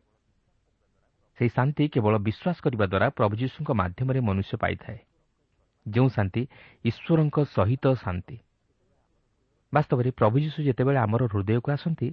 ସେହି 1.38 1.50
ଶାନ୍ତି 1.57 1.88
କେବଳ 1.88 2.14
ବିଶ୍ୱାସ 2.19 2.57
କରିବା 2.61 2.87
ଦ୍ୱାରା 2.87 3.09
ପ୍ରଭୁ 3.11 3.35
ଯୀଶୁଙ୍କ 3.37 3.71
ମାଧ୍ୟମରେ 3.73 4.21
ମନୁଷ୍ୟ 4.21 4.57
ପାଇଥାଏ। 4.57 4.99
ଯେଉଁ 5.88 6.09
ଶାନ୍ତି 6.09 6.42
ଈଶ୍ୱରଙ୍କ 6.85 7.37
ସହିତ 7.45 7.85
ଶାନ୍ତି। 7.95 8.37
ବାସ୍ତବରେ 9.73 10.11
ପ୍ରଭୁ 10.11 10.37
ଯୀଶୁ 10.38 10.59
ଯେତେବେଳେ 10.62 10.99
ଆମର 10.99 11.23
ହୃଦୟକୁ 11.26 11.69
ଆସନ୍ତି 11.73 12.09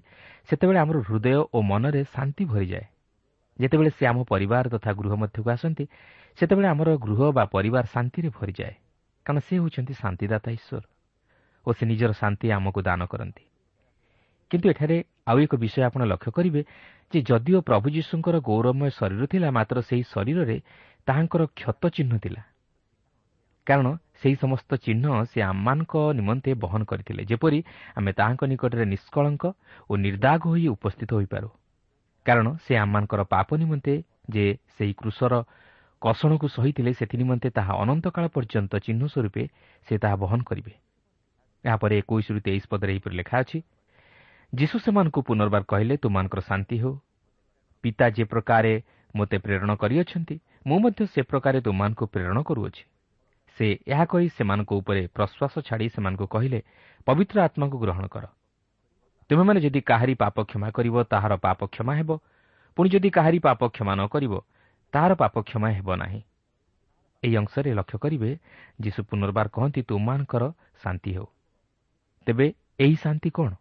ସେତେବେଳେ 0.50 0.80
ଆମର 0.80 0.98
ହୃଦୟ 1.00 1.40
ଓ 1.54 1.62
ମନରେ 1.62 2.04
ଶାନ୍ତି 2.04 2.46
ଭରିଯାଏ। 2.46 2.86
ଯେତେବେଳେ 3.60 3.90
ସେ 3.90 4.04
ଆମ 4.08 4.18
ପରିବାର 4.24 4.66
ତଥା 4.70 4.92
ଗୃହ 4.94 5.14
ମଧ୍ୟକୁ 5.16 5.50
ଆସନ୍ତି 5.50 5.86
ସେତେବେଳେ 6.38 6.68
ଆମର 6.68 6.90
ଗୃହ 6.98 7.20
ବା 7.32 7.44
ପରିବାର 7.46 7.86
ଶାନ୍ତିରେ 7.86 8.30
ଭରିଯାଏ। 8.30 8.76
କାରଣ 9.26 9.40
ସେ 9.40 9.54
ହେଉଛନ୍ତି 9.58 9.94
ଶାନ୍ତିଦାତା 9.94 10.50
ଈଶ୍ୱର 10.52 10.84
ଓ 11.66 11.70
ସେ 11.74 11.84
ନିଜର 11.86 12.12
ଶାନ୍ତି 12.14 12.52
ଆମକୁ 12.52 12.80
ଦାନ 12.82 13.02
କରନ୍ତି। 13.06 13.47
କିନ୍ତୁ 14.52 14.68
ଏଠାରେ 14.70 14.98
ଆଉ 15.28 15.38
ଏକ 15.40 15.54
ବିଷୟ 15.56 15.82
ଆପଣ 15.84 16.02
ଲକ୍ଷ୍ୟ 16.04 16.32
କରିବେ 16.32 16.62
ଯେ 17.14 17.20
ଯଦିଓ 17.22 17.60
ପ୍ରଭୁ 17.62 17.88
ଯୀଶୁଙ୍କର 17.90 18.36
ଗୌରବମୟ 18.40 18.90
ଶରୀର 18.90 19.24
ଥିଲା 19.26 19.48
ମାତ୍ର 19.52 19.78
ସେହି 19.82 20.04
ଶରୀରରେ 20.14 20.58
ତାହାଙ୍କର 21.08 21.42
କ୍ଷତ 21.58 21.84
ଚିହ୍ନ 21.96 22.14
ଥିଲା। 22.24 22.42
କାରଣ 23.68 23.88
ସେହି 24.22 24.36
ସମସ୍ତ 24.36 24.72
ଚିହ୍ନ 24.76 25.06
ସେ 25.32 25.40
ଆମମାନଙ୍କ 25.42 25.94
ନିମନ୍ତେ 26.14 26.52
ବହନ 26.64 26.82
କରିଥିଲେ 26.84 27.22
ଯେପରି 27.26 27.60
ଆମେ 27.96 28.12
ତାହାଙ୍କ 28.14 28.42
ନିକଟରେ 28.52 28.86
ନିଷ୍କଳଙ୍କ 28.86 29.44
ଓ 29.90 29.94
ନିର୍ଦ୍ଦାଗ 29.96 30.42
ହୋଇ 30.44 30.66
ଉପସ୍ଥିତ 30.68 31.12
ହୋଇପାରୁ। 31.14 31.50
କାରଣ 32.26 32.48
ସେ 32.66 32.74
ଆମମାନଙ୍କର 32.78 33.22
ପାପ 33.24 33.50
ନିମନ୍ତେ 33.56 33.94
ଯେ 34.30 34.46
ସେହି 34.76 34.94
କୃଷର 34.94 35.34
କଷଣକୁ 36.02 36.48
ସହିଥିଲେ 36.48 36.92
ସେଥି 36.94 37.16
ନିମନ୍ତେ 37.18 37.50
ତାହା 37.50 37.74
ଅନନ୍ତକାଳ 37.84 38.26
ପର୍ଯ୍ୟନ୍ତ 38.28 38.74
ଚିହ୍ନ 38.86 39.02
ସ୍ୱରୂପେ 39.08 39.44
ସେ 39.88 39.96
ତାହା 39.98 40.16
ବହନ 40.16 40.40
କରିବେ। 40.44 40.74
ଏହାପରେ 41.64 41.94
ଏକୋଇଶରୁ 41.98 42.40
ତେଇଶ 42.40 42.64
ପଦରେ 42.72 42.92
ଏହିପରି 42.94 43.16
ଲେଖା 43.18 43.36
ଅଛି 43.40 43.58
ଯୀଶୁ 44.56 44.80
ସେମାନଙ୍କୁ 44.80 45.22
ପୁନର୍ବାର 45.22 45.64
କହିଲେ 45.64 45.96
ତୁମମାନଙ୍କର 45.98 46.40
ଶାନ୍ତି 46.40 46.78
ହେଉ। 46.78 46.94
ପିତା 47.84 48.06
ଯେ 48.10 48.24
ପ୍ରକାରେ 48.24 48.74
ମୋତେ 49.16 49.38
ପ୍ରେରଣ 49.38 49.72
କରିଅଛନ୍ତି 49.76 50.36
ମୁଁ 50.68 50.80
ମଧ୍ୟ 50.80 51.06
ସେ 51.14 51.22
ପ୍ରକାରେ 51.22 51.60
ତୁମମାନଙ୍କୁ 51.62 52.06
ପ୍ରେରଣ 52.06 52.38
କରୁଅଛି। 52.42 52.84
ସେ 53.58 53.68
ଏହା 53.88 54.06
କହି 54.06 54.28
ସେମାନଙ୍କ 54.38 54.72
ଉପରେ 54.74 55.02
ପ୍ରଶ୍ୱାସ 55.08 55.54
ଛାଡ଼ି 55.68 55.88
ସେମାନଙ୍କୁ 55.90 56.26
କହିଲେ 56.28 56.60
ପବିତ୍ର 57.06 57.38
ଆତ୍ମାକୁ 57.42 57.78
ଗ୍ରହଣ 57.78 58.06
କର। 58.08 58.26
ତୁମେମାନେ 59.30 59.60
ଯଦି 59.62 59.82
କାହାରି 59.82 60.14
ପାପ 60.16 60.36
କ୍ଷମା 60.44 60.70
କରିବ 60.72 60.96
ତାହାର 61.04 61.34
ପାପ 61.38 61.60
କ୍ଷମା 61.68 61.94
ହେବ। 62.00 62.10
ପୁଣି 62.78 62.90
ଯଦି 62.90 63.10
କାହାରି 63.10 63.40
ପାପ 63.40 63.62
କ୍ଷମା 63.68 63.94
ନ 63.96 64.02
କରିବ 64.08 64.34
ତାହାର 64.94 65.12
ପାପ 65.16 65.36
କ୍ଷମା 65.42 65.68
ହେବ 65.70 65.90
ନାହିଁ। 65.96 66.22
ଏହି 67.24 67.36
ଅଂଶରେ 67.36 67.70
ଲକ୍ଷ୍ୟ 67.74 67.98
କରିବେ 68.00 68.30
ଯୀଶୁ 68.82 69.00
ପୁନର୍ବାର 69.04 69.48
କହନ୍ତି 69.56 69.82
ତୁମମାନଙ୍କର 69.82 70.44
ଶାନ୍ତି 70.84 71.12
ହେଉ। 71.14 71.28
ତେବେ 72.28 72.46
ଏହି 72.80 72.96
ଶାନ୍ତି 73.04 73.30
କ'ଣ? 73.30 73.52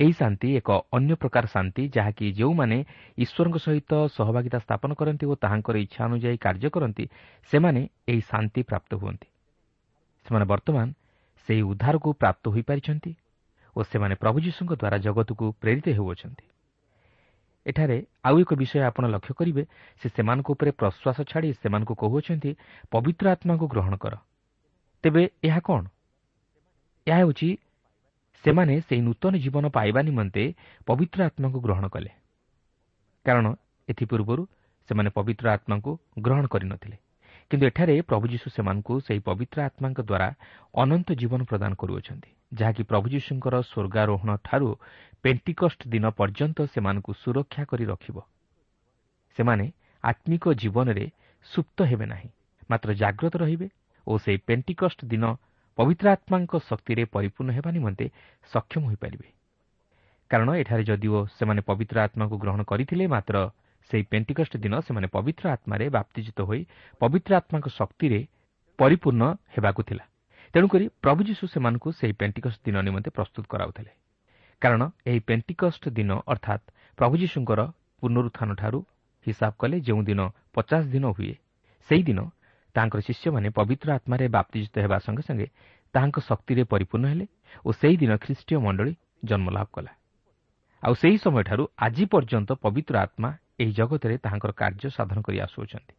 ଏହି 0.00 0.12
ଶାନ୍ତି 0.12 0.48
ଏକ 0.56 0.70
ଅନ୍ୟ 0.92 1.14
ପ୍ରକାର 1.16 1.44
ଶାନ୍ତି 1.46 1.82
ଯାହାକି 1.88 2.26
ଯେଉଁମାନେ 2.32 2.78
ଈଶ୍ୱରଙ୍କ 3.18 3.56
ସହିତ 3.58 3.92
ସହଭାଗିତା 4.16 4.58
ସ୍ଥାପନ 4.58 4.90
କରନ୍ତି 4.94 5.24
ଓ 5.26 5.34
ତାହାଙ୍କର 5.42 5.76
ଇଚ୍ଛା 5.76 6.00
ଅନୁଯାୟୀ 6.08 6.38
କାର୍ଯ୍ୟ 6.38 6.68
କରନ୍ତି 6.70 7.04
ସେମାନେ 7.50 7.80
ଏହି 8.08 8.22
ଶାନ୍ତି 8.30 8.60
ପ୍ରାପ୍ତ 8.62 8.90
ହୁଅନ୍ତି 8.94 9.28
ସେମାନେ 10.26 10.44
ବର୍ତ୍ତମାନ 10.52 10.86
ସେହି 11.48 11.62
ଉଦ୍ଧାରକୁ 11.62 12.08
ପ୍ରାପ୍ତ 12.20 12.44
ହୋଇପାରିଛନ୍ତି 12.54 13.12
ଓ 13.76 13.78
ସେମାନେ 13.90 14.14
ପ୍ରଭୁ 14.22 14.38
ଯୀଶୁଙ୍କ 14.46 14.72
ଦ୍ୱାରା 14.80 14.98
ଜଗତକୁ 14.98 15.44
ପ୍ରେରିତ 15.60 15.86
ହେଉଅଛନ୍ତି 15.98 16.46
ଏଠାରେ 17.66 17.98
ଆଉ 18.24 18.36
ଏକ 18.40 18.50
ବିଷୟ 18.54 18.78
ଆପଣ 18.88 19.04
ଲକ୍ଷ୍ୟ 19.14 19.32
କରିବେ 19.38 19.62
ସେ 20.00 20.06
ସେମାନଙ୍କ 20.14 20.48
ଉପରେ 20.54 20.70
ପ୍ରଶ୍ୱାସ 20.80 21.18
ଛାଡ଼ି 21.30 21.50
ସେମାନଙ୍କୁ 21.62 21.94
କହୁଅଛନ୍ତି 22.02 22.50
ପବିତ୍ର 22.92 23.26
ଆତ୍ମାକୁ 23.34 23.64
ଗ୍ରହଣ 23.72 23.94
କର। 23.96 24.14
ତେବେ 25.04 25.22
ଏହା 25.44 25.60
କ'ଣ? 25.66 25.82
ଏହା 27.06 27.18
ହେଉଛି 27.22 27.48
ସେମାନେ 28.46 28.74
ସେହି 28.80 29.02
ନୂତନ 29.02 29.32
ଜୀବନ 29.44 29.64
ପାଇବା 29.68 30.00
ନିମନ୍ତେ 30.08 30.42
ପବିତ୍ର 30.86 31.18
ଆତ୍ମାକୁ 31.28 31.58
ଗ୍ରହଣ 31.60 31.86
କଲେ। 31.88 32.10
କାରଣ 33.26 33.46
ଏଥିପୂର୍ବରୁ 33.88 34.42
ସେମାନେ 34.88 35.10
ପବିତ୍ର 35.10 35.46
ଆତ୍ମାକୁ 35.50 35.90
ଗ୍ରହଣ 36.22 36.44
କରିନଥିଲେ। 36.46 36.96
କିନ୍ତୁ 37.50 37.64
ଏଠାରେ 37.66 37.94
ପ୍ରଭୁ 38.02 38.24
ଯୀଶୁ 38.32 38.46
ସେମାନଙ୍କୁ 38.56 38.94
ସେହି 39.06 39.20
ପବିତ୍ର 39.28 39.58
ଆତ୍ମାଙ୍କ 39.68 39.98
ଦ୍ୱାରା 40.10 40.28
ଅନନ୍ତ 40.74 41.08
ଜୀବନ 41.20 41.40
ପ୍ରଦାନ 41.50 41.72
କରୁଅଛନ୍ତି 41.74 42.30
ଯାହାକି 42.54 42.82
ପ୍ରଭୁ 42.90 43.06
ଯୀଶୁଙ୍କର 43.14 43.54
ସ୍ୱର୍ଗାରୋହଣ 43.70 44.30
ଠାରୁ 44.46 44.68
ପେଣ୍ଟିକଷ୍ଟ 45.22 45.80
ଦିନ 45.92 46.04
ପର୍ଯ୍ୟନ୍ତ 46.18 46.58
ସେମାନଙ୍କୁ 46.74 47.12
ସୁରକ୍ଷା 47.22 47.62
କରି 47.70 47.84
ରଖିବ। 47.84 48.16
ସେମାନେ 49.36 49.66
ଆତ୍ମିକ 50.04 50.44
ଜୀବନରେ 50.62 51.04
ସୁପ୍ତ 51.46 51.78
ହେବେ 51.90 52.06
ନାହିଁ 52.06 52.30
ମାତ୍ର 52.70 52.88
ଜାଗ୍ରତ 53.02 53.34
ରହିବେ 53.42 53.68
ଓ 54.06 54.12
ସେହି 54.18 54.38
ପେଣ୍ଟିକଷ୍ଟ 54.48 55.00
ଦିନ 55.12 55.24
ପବିତ୍ର 55.78 56.06
ଆତ୍ମାଙ୍କ 56.08 56.52
ଶକ୍ତିରେ 56.68 57.02
ପରିପୂର୍ଣ୍ଣ 57.14 57.50
ହେବା 57.52 57.70
ନିମନ୍ତେ 57.76 58.06
ସକ୍ଷମ 58.50 58.82
ହୋଇପାରିବେ। 58.86 59.28
କାରଣ 60.30 60.48
ଏଠାରେ 60.60 60.82
ଯଦିଓ 60.84 61.18
ସେମାନେ 61.38 61.60
ପବିତ୍ର 61.68 61.96
ଆତ୍ମାକୁ 62.06 62.34
ଗ୍ରହଣ 62.42 62.60
କରିଥିଲେ 62.62 63.04
ମାତ୍ର 63.06 63.36
ସେହି 63.90 64.04
ପେଣ୍ଟିକଷ୍ଟ 64.10 64.54
ଦିନ 64.56 64.74
ସେମାନେ 64.80 65.06
ପବିତ୍ର 65.06 65.44
ଆତ୍ମାରେ 65.56 65.84
ବାପ୍ତିଜିତ 65.88 66.38
ହୋଇ 66.48 66.60
ପବିତ୍ର 67.00 67.30
ଆତ୍ମାଙ୍କ 67.40 67.66
ଶକ୍ତିରେ 67.78 68.20
ପରିପୂର୍ଣ୍ଣ 68.78 69.22
ହେବାକୁ 69.54 69.82
ଥିଲା। 69.88 70.04
ତେଣୁକରି 70.54 70.84
ପ୍ରଭୁ 71.02 71.20
ଯୀଶୁ 71.28 71.44
ସେମାନଙ୍କୁ 71.46 71.88
ସେହି 71.92 72.14
ପେଣ୍ଟିକଷ୍ଟ 72.20 72.58
ଦିନ 72.66 72.76
ନିମନ୍ତେ 72.80 73.10
ପ୍ରସ୍ତୁତ 73.10 73.44
କରାଉଥିଲେ। 73.46 73.92
କାରଣ 74.62 74.82
ଏହି 75.06 75.20
ପେଣ୍ଟିକଷ୍ଟ 75.28 75.84
ଦିନ 75.88 76.10
ଅର୍ଥାତ୍ 76.26 76.64
ପ୍ରଭୁ 76.98 77.14
ଯୀଶୁଙ୍କର 77.22 77.60
ପୁନରୁତ୍ଥାନଠାରୁ 78.02 78.78
ହିସାବ 79.26 79.52
କଲେ 79.58 79.76
ଯେଉଁଦିନ 79.80 80.20
ପଚାଶ 80.54 80.82
ଦିନ 80.94 81.04
ହୁଏ 81.16 81.34
ସେହିଦିନ 81.88 82.20
ତାଙ୍କର 82.76 83.00
ଶିଷ୍ୟମାନେ 83.00 83.48
ପବିତ୍ର 83.50 83.88
ଆତ୍ମାରେ 83.98 84.26
ବାପ୍ତିଜିତ 84.28 84.74
ହେବା 84.84 84.98
ସଙ୍ଗେ 84.98 85.22
ସଙ୍ଗେ 85.28 85.46
ତାହାଙ୍କ 85.94 86.18
ଶକ୍ତିରେ 86.20 86.62
ପରିପୂର୍ଣ୍ଣ 86.72 87.06
ହେଲେ 87.12 87.26
ଓ 87.64 87.68
ସେହିଦିନ 87.80 88.12
ଖ୍ରୀଷ୍ଟୀୟ 88.24 88.56
ମଣ୍ଡଳୀ 88.58 88.92
ଜନ୍ମଲାଭ 89.24 89.66
କଲା। 89.72 89.92
ଆଉ 90.82 90.94
ସେହି 90.94 91.16
ସମୟଠାରୁ 91.24 91.64
ଆଜି 91.76 92.04
ପର୍ଯ୍ୟନ୍ତ 92.12 92.50
ପବିତ୍ର 92.64 92.94
ଆତ୍ମା 92.98 93.30
ଏହି 93.60 93.72
ଜଗତରେ 93.72 94.14
ତାହାଙ୍କର 94.18 94.52
କାର୍ଯ୍ୟ 94.52 94.88
ସାଧନ 94.96 95.18
କରି 95.26 95.38
ଆସୁଅଛନ୍ତି। 95.40 95.94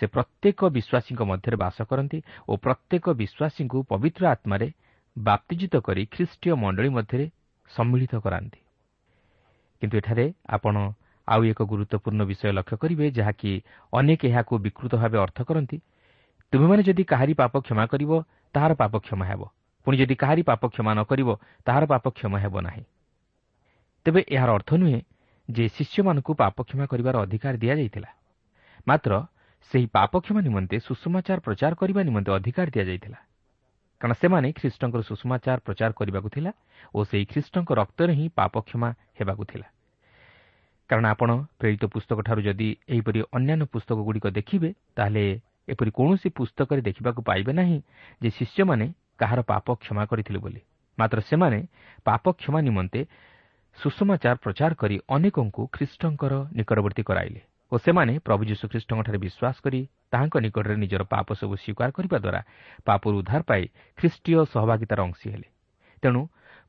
ସେ 0.00 0.04
ପ୍ରତ୍ୟେକ 0.06 0.60
ବିଶ୍ୱାସୀଙ୍କ 0.76 1.20
ମଧ୍ୟରେ 1.22 1.56
ବାସ 1.56 1.78
କରନ୍ତି 1.90 2.18
ଓ 2.48 2.52
ପ୍ରତ୍ୟେକ 2.56 3.04
ବିଶ୍ୱାସୀଙ୍କୁ 3.20 3.78
ପବିତ୍ର 3.92 4.22
ଆତ୍ମାରେ 4.34 4.68
ବାପ୍ତିଜିତ 5.16 5.74
କରି 5.76 6.02
ଖ୍ରୀଷ୍ଟୀୟ 6.12 6.54
ମଣ୍ଡଳୀ 6.54 6.88
ମଧ୍ୟରେ 6.88 7.26
ସମ୍ମିଳିତ 7.70 8.14
କରାନ୍ତି। 8.16 8.60
କିନ୍ତୁ 9.82 9.94
ଏଠାରେ 9.98 10.26
ଆପଣ 10.48 10.76
ଆଉ 11.28 11.40
ଏକ 11.44 11.60
ଗୁରୁତ୍ୱପୂର୍ଣ୍ଣ 11.62 12.22
ବିଷୟ 12.24 12.52
ଲକ୍ଷ୍ୟ 12.52 12.76
କରିବେ 12.76 13.06
ଯାହାକି 13.10 13.50
ଅନେକ 13.92 14.20
ଏହାକୁ 14.26 14.54
ବିକୃତ 14.58 14.92
ଭାବେ 14.96 15.18
ଅର୍ଥ 15.18 15.38
କରନ୍ତି। 15.42 15.78
ତୁମେମାନେ 16.52 16.82
ଯଦି 16.82 17.04
କାହାରି 17.04 17.34
ପାପ 17.34 17.54
କ୍ଷମା 17.60 17.84
କରିବ 17.86 18.12
ତାହାର 18.54 18.72
ପାପ 18.74 18.92
କ୍ଷମା 18.98 19.24
ହେବ। 19.26 19.42
ପୁଣି 19.86 19.96
ଯଦି 19.98 20.14
କାହାରି 20.14 20.42
ପାପ 20.42 20.62
କ୍ଷମା 20.68 20.92
ନ 20.94 21.00
କରିବ 21.04 21.28
ତାହାର 21.66 21.84
ପାପ 21.86 22.04
କ୍ଷମା 22.10 22.38
ହେବ 22.38 22.54
ନାହିଁ। 22.60 22.84
ତେବେ 24.06 24.20
ଏହାର 24.28 24.50
ଅର୍ଥ 24.50 24.70
ନୁହେଁ 24.74 25.00
ଯେ 25.48 25.64
ଶିଷ୍ୟମାନଙ୍କୁ 25.68 26.32
ପାପ 26.34 26.56
କ୍ଷମା 26.62 26.84
କରିବାର 26.86 27.16
ଅଧିକାର 27.18 27.54
ଦିଆଯାଇଥିଲା। 27.56 28.10
ମାତ୍ର 28.88 29.12
ସେହି 29.70 29.86
ପାପ 29.86 30.12
କ୍ଷମା 30.20 30.40
ନିମନ୍ତେ 30.40 30.76
ସୁଷମାଚାର 30.80 31.38
ପ୍ରଚାର 31.40 31.72
କରିବା 31.74 32.00
ନିମନ୍ତେ 32.02 32.30
ଅଧିକାର 32.32 32.66
ଦିଆଯାଇଥିଲା। 32.70 33.18
କାରଣ 34.00 34.12
ସେମାନେ 34.14 34.48
ଖ୍ରୀଷ୍ଟଙ୍କର 34.52 35.00
ସୁଷମାଚାର 35.02 35.58
ପ୍ରଚାର 35.66 35.90
କରିବାକୁ 35.92 36.28
ଥିଲା 36.28 36.50
ଓ 36.94 36.98
ସେହି 37.04 37.24
ଖ୍ରୀଷ୍ଟଙ୍କ 37.32 37.70
ରକ୍ତରେ 37.72 38.12
ହିଁ 38.14 38.26
ପାପ 38.34 38.54
କ୍ଷମା 38.60 38.88
ହେବାକୁ 39.18 39.44
ଥିଲା। 39.44 39.66
କାରଣ 40.90 41.04
ଆପଣ 41.06 41.30
ପ୍ରେରିତ 41.58 41.84
ପୁସ୍ତକଠାରୁ 41.94 42.40
ଯଦି 42.48 42.68
ଏହିପରି 42.88 43.20
ଅନ୍ୟାନ୍ୟ 43.36 43.64
ପୁସ୍ତକଗୁଡ଼ିକ 43.72 44.26
ଦେଖିବେ 44.38 44.70
ତାହେଲେ 44.96 45.24
ଏପରି 45.68 45.90
କୌଣସି 45.98 46.28
ପୁସ୍ତକରେ 46.38 46.80
ଦେଖିବାକୁ 46.88 47.20
ପାଇବେ 47.28 47.52
ନାହିଁ 47.52 47.78
ଯେ 48.22 48.30
ଶିଷ୍ୟମାନେ 48.38 48.86
କାହାର 49.18 49.40
ପାପ 49.50 49.66
କ୍ଷମା 49.82 50.02
କରିଥିଲେ 50.10 50.38
ବୋଲି। 50.38 50.60
ମାତ୍ର 50.98 51.18
ସେମାନେ 51.30 51.58
ପାପ 52.06 52.24
କ୍ଷମା 52.40 52.60
ନିମନ୍ତେ 52.68 53.00
ସୁଷମାଚାର 53.78 54.36
ପ୍ରଚାର 54.44 54.72
କରି 54.82 54.96
ଅନେକଙ୍କୁ 55.08 55.62
ଖ୍ରୀଷ୍ଟଙ୍କର 55.74 56.32
ନିକଟବର୍ତ୍ତୀ 56.58 57.02
କରାଇଲେ 57.08 57.40
ଓ 57.72 57.74
ସେମାନେ 57.84 58.12
ପ୍ରଭୁ 58.26 58.42
ଯୀଶୁଖ୍ରୀଷ୍ଟଙ୍କଠାରେ 58.50 59.18
ବିଶ୍ୱାସ 59.18 59.56
କରି 59.64 59.80
ତାହାଙ୍କ 60.12 60.34
ନିକଟରେ 60.44 60.76
ନିଜର 60.82 61.02
ପାପ 61.14 61.28
ସବୁ 61.40 61.54
ସ୍ୱୀକାର 61.62 61.88
କରିବା 61.96 62.18
ଦ୍ୱାରା 62.24 62.40
ପାପରୁ 62.86 63.14
ଉଦ୍ଧାର 63.20 63.42
ପାଇ 63.50 63.62
ଖ୍ରୀଷ୍ଟୀୟ 63.98 64.38
ସହଭାଗିତାର 64.54 65.00
ଅଂଶୀ 65.08 65.26
ହେଲେ। 65.34 65.48
ତେଣୁ 66.02 66.20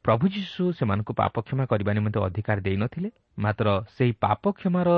ପ୍ରଭୁ 0.08 0.26
ଯୀଶୁ 0.32 0.64
ସେମାନଙ୍କୁ 0.72 1.14
ପାପ 1.14 1.36
କ୍ଷମା 1.44 1.64
କରିବା 1.68 1.92
ନିମନ୍ତେ 1.98 2.20
ଅଧିକାର 2.24 2.58
ଦେଇନଥିଲେ 2.64 3.10
ମାତ୍ର 3.44 3.68
ସେହି 3.96 4.14
ପାପ 4.24 4.44
କ୍ଷମାର 4.60 4.90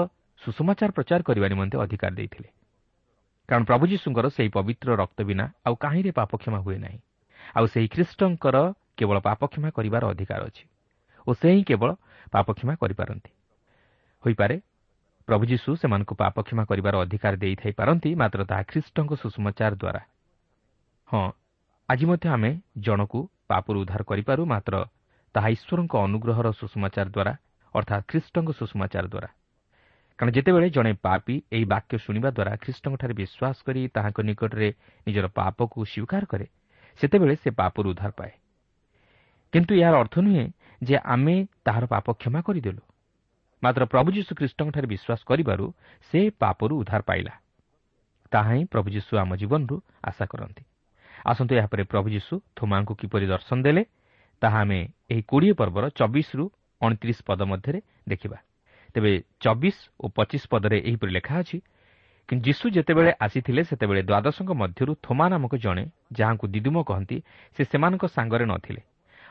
ସୁଷମାଚାର 0.41 0.89
ପ୍ରଚାର 0.93 1.21
କରିବା 1.25 1.47
ନିମନ୍ତେ 1.49 1.77
ଅଧିକାର 1.83 2.11
ଦେଇଥିଲେ। 2.13 2.49
କାରଣ 3.49 3.63
ପ୍ରଭୁ 3.65 3.83
ଯୀଶୁଙ୍କର 3.91 4.25
ସେହି 4.29 4.49
ପବିତ୍ର 4.57 4.89
ରକ୍ତ 5.01 5.19
ବିନା 5.29 5.45
ଆଉ 5.65 5.75
କାହିଁରେ 5.83 6.11
ପାପ 6.13 6.31
କ୍ଷମା 6.41 6.59
ହୁଏ 6.65 6.77
ନାହିଁ? 6.85 6.99
ଆଉ 7.57 7.65
ସେହି 7.73 7.87
ଖ୍ରୀଷ୍ଟଙ୍କର 7.93 8.57
କେବଳ 8.97 9.17
ପାପ 9.27 9.41
କ୍ଷମା 9.51 9.69
କରିବାର 9.77 10.03
ଅଧିକାର 10.13 10.41
ଅଛି 10.45 10.63
ଓ 11.27 11.31
ସେ 11.33 11.47
ହିଁ 11.53 11.63
କେବଳ 11.69 11.89
ପାପ 12.29 12.47
କ୍ଷମା 12.57 12.73
କରିପାରନ୍ତି। 12.81 13.31
ହୋଇପାରେ 14.23 14.55
ପ୍ରଭୁ 15.27 15.43
ଯୀଶୁ 15.51 15.69
ସେମାନଙ୍କୁ 15.81 16.13
ପାପ 16.21 16.35
କ୍ଷମା 16.45 16.63
କରିବାର 16.69 16.95
ଅଧିକାର 17.01 17.33
ଦେଇଥାଇପାରନ୍ତି 17.43 18.09
ମାତ୍ର 18.21 18.39
ତାହା 18.45 18.63
ଖ୍ରୀଷ୍ଟଙ୍କ 18.69 19.11
ସୁଷମାଚାର 19.21 19.73
ଦ୍ୱାରା। 19.81 20.01
ହଁ 21.09 21.25
ଆଜି 21.89 22.05
ମଧ୍ୟ 22.05 22.25
ଆମେ 22.29 22.51
ଜଣକୁ 22.77 23.19
ପାପରୁ 23.49 23.77
ଉଦ୍ଧାର 23.81 24.01
କରିପାରୁ 24.05 24.41
ମାତ୍ର 24.45 24.75
ତାହା 25.33 25.49
ଈଶ୍ୱରଙ୍କ 25.49 25.93
ଅନୁଗ୍ରହର 25.97 26.47
ସୁଷମାଚାର 26.51 27.07
ଦ୍ୱାରା 27.09 27.33
ଅର୍ଥାତ୍ 27.75 28.03
ଖ୍ରୀଷ୍ଟଙ୍କ 28.07 28.49
ସୁଷମାଚାର 28.51 29.05
ଦ୍ୱାରା। 29.07 29.29
କାରଣ 30.19 30.31
ଯେତେବେଳେ 30.31 30.69
ଜଣେ 30.69 30.91
ପାପି 31.01 31.35
ଏହି 31.51 31.65
ବାକ୍ୟ 31.65 31.97
ଶୁଣିବା 31.97 32.29
ଦ୍ୱାରା 32.31 32.53
ଖ୍ରୀଷ୍ଟଙ୍କଠାରେ 32.55 33.13
ବିଶ୍ୱାସ 33.13 33.57
କରି 33.65 33.81
ତାହାଙ୍କ 33.87 34.19
ନିକଟରେ 34.21 34.69
ନିଜର 35.07 35.27
ପାପକୁ 35.27 35.77
ସ୍ୱୀକାର 35.85 36.23
କରେ 36.25 36.45
ସେତେବେଳେ 36.99 37.35
ସେ 37.35 37.49
ପାପରୁ 37.51 37.87
ଉଦ୍ଧାର 37.89 38.11
ପାଏ। 38.11 38.31
କିନ୍ତୁ 39.53 39.73
ଏହାର 39.75 39.95
ଅର୍ଥ 39.95 40.15
ନୁହେଁ 40.19 40.45
ଯେ 40.83 40.95
ଆମେ 41.05 41.35
ତାହାର 41.65 41.85
ପାପ 41.85 42.05
କ୍ଷମା 42.13 42.39
କରିଦେଲୁ। 42.41 42.81
ମାତ୍ର 43.63 43.83
ପ୍ରଭୁ 43.85 44.09
ଯୀଶୁ 44.11 44.31
ଖ୍ରୀଷ୍ଟଙ୍କଠାରେ 44.35 44.87
ବିଶ୍ୱାସ 44.87 45.19
କରିବାରୁ 45.25 45.65
ସେ 46.09 46.19
ପାପରୁ 46.39 46.73
ଉଦ୍ଧାର 46.81 47.01
ପାଇଲା। 47.01 47.33
ତାହା 48.31 48.51
ହିଁ 48.53 48.63
ପ୍ରଭୁ 48.65 48.87
ଯୀଶୁ 48.89 49.11
ଆମ 49.17 49.31
ଜୀବନରୁ 49.35 49.75
ଆଶା 50.03 50.25
କରନ୍ତି। 50.25 50.63
ଆସନ୍ତୁ 51.25 51.53
ଏହାପରେ 51.55 51.83
ପ୍ରଭୁ 51.83 52.07
ଯୀଶୁ 52.09 52.33
ଥୋମାଙ୍କୁ 52.55 52.93
କିପରି 52.95 53.25
ଦର୍ଶନ 53.27 53.57
ଦେଲେ 53.63 53.83
ତାହା 54.41 54.59
ଆମେ 54.59 54.79
ଏହି 55.11 55.21
କୋଡ଼ିଏ 55.27 55.53
ପର୍ବର 55.53 55.83
ଚବିଶରୁ 55.99 56.45
ଅଣତିରିଶ 56.81 57.19
ପଦ 57.27 57.41
ମଧ୍ୟରେ 57.51 57.79
ଦେଖିବା। 58.07 58.37
ତେବେ 58.95 59.11
ଚବିଶ 59.39 59.77
ଓ 59.99 60.05
ପଚିଶ 60.17 60.43
ପଦରେ 60.51 60.77
ଏହିପରି 60.89 61.11
ଲେଖା 61.17 61.33
ଅଛି 61.41 61.57
କିନ୍ତୁ 62.29 62.43
ଯୀଶୁ 62.45 62.65
ଯେତେବେଳେ 62.75 63.11
ଆସିଥିଲେ 63.19 63.61
ସେତେବେଳେ 63.69 64.01
ଦ୍ୱାଦଶଙ୍କ 64.09 64.51
ମଧ୍ୟରୁ 64.61 64.91
ଥୋମା 65.05 65.25
ନାମକ 65.33 65.53
ଜଣେ 65.65 65.83
ଯାହାଙ୍କୁ 66.11 66.45
ଦିଦୁମ 66.53 66.77
କହନ୍ତି 66.89 67.17
ସେ 67.55 67.61
ସେମାନଙ୍କ 67.71 68.03
ସାଙ୍ଗରେ 68.15 68.45
ନଥିଲେ। 68.45 68.81